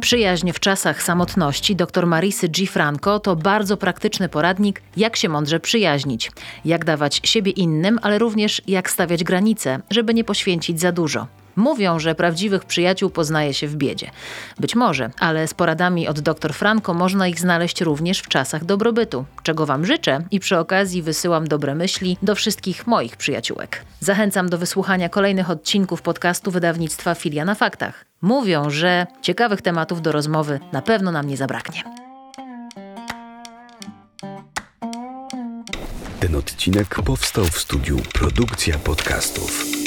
Przyjaźń 0.00 0.52
w 0.52 0.60
czasach 0.60 1.02
samotności 1.02 1.76
dr 1.76 2.06
Marisy 2.06 2.48
G. 2.48 2.66
Franco 2.66 3.20
to 3.20 3.36
bardzo 3.36 3.76
praktyczny 3.76 4.28
poradnik, 4.28 4.82
jak 4.96 5.16
się 5.16 5.28
mądrze 5.28 5.60
przyjaźnić, 5.60 6.30
jak 6.64 6.84
dawać 6.84 7.20
siebie 7.24 7.52
innym, 7.52 7.98
ale 8.02 8.18
również 8.18 8.62
jak 8.66 8.90
stawiać 8.90 9.24
granice, 9.24 9.80
żeby 9.90 10.14
nie 10.14 10.24
poświęcić 10.24 10.80
za 10.80 10.92
dużo. 10.92 11.26
Mówią, 11.56 11.98
że 11.98 12.14
prawdziwych 12.14 12.64
przyjaciół 12.64 13.10
poznaje 13.10 13.54
się 13.54 13.68
w 13.68 13.76
biedzie. 13.76 14.10
Być 14.60 14.74
może, 14.74 15.10
ale 15.18 15.48
z 15.48 15.54
poradami 15.54 16.08
od 16.08 16.20
dr 16.20 16.54
Franco 16.54 16.94
można 16.94 17.28
ich 17.28 17.40
znaleźć 17.40 17.80
również 17.80 18.18
w 18.18 18.28
czasach 18.28 18.64
dobrobytu, 18.64 19.24
czego 19.42 19.66
Wam 19.66 19.86
życzę 19.86 20.24
i 20.30 20.40
przy 20.40 20.58
okazji 20.58 21.02
wysyłam 21.02 21.48
dobre 21.48 21.74
myśli 21.74 22.16
do 22.22 22.34
wszystkich 22.34 22.86
moich 22.86 23.16
przyjaciółek. 23.16 23.84
Zachęcam 24.00 24.48
do 24.48 24.58
wysłuchania 24.58 25.08
kolejnych 25.08 25.50
odcinków 25.50 26.02
podcastu 26.02 26.50
wydawnictwa 26.50 27.14
Filia 27.14 27.44
na 27.44 27.54
Faktach. 27.54 28.04
Mówią, 28.22 28.70
że 28.70 29.06
ciekawych 29.22 29.62
tematów 29.62 30.02
do 30.02 30.12
rozmowy 30.12 30.60
na 30.72 30.82
pewno 30.82 31.12
nam 31.12 31.26
nie 31.26 31.36
zabraknie. 31.36 31.82
Ten 36.20 36.34
odcinek 36.36 37.02
powstał 37.02 37.44
w 37.44 37.58
studiu 37.58 37.98
Produkcja 38.12 38.78
Podcastów. 38.78 39.83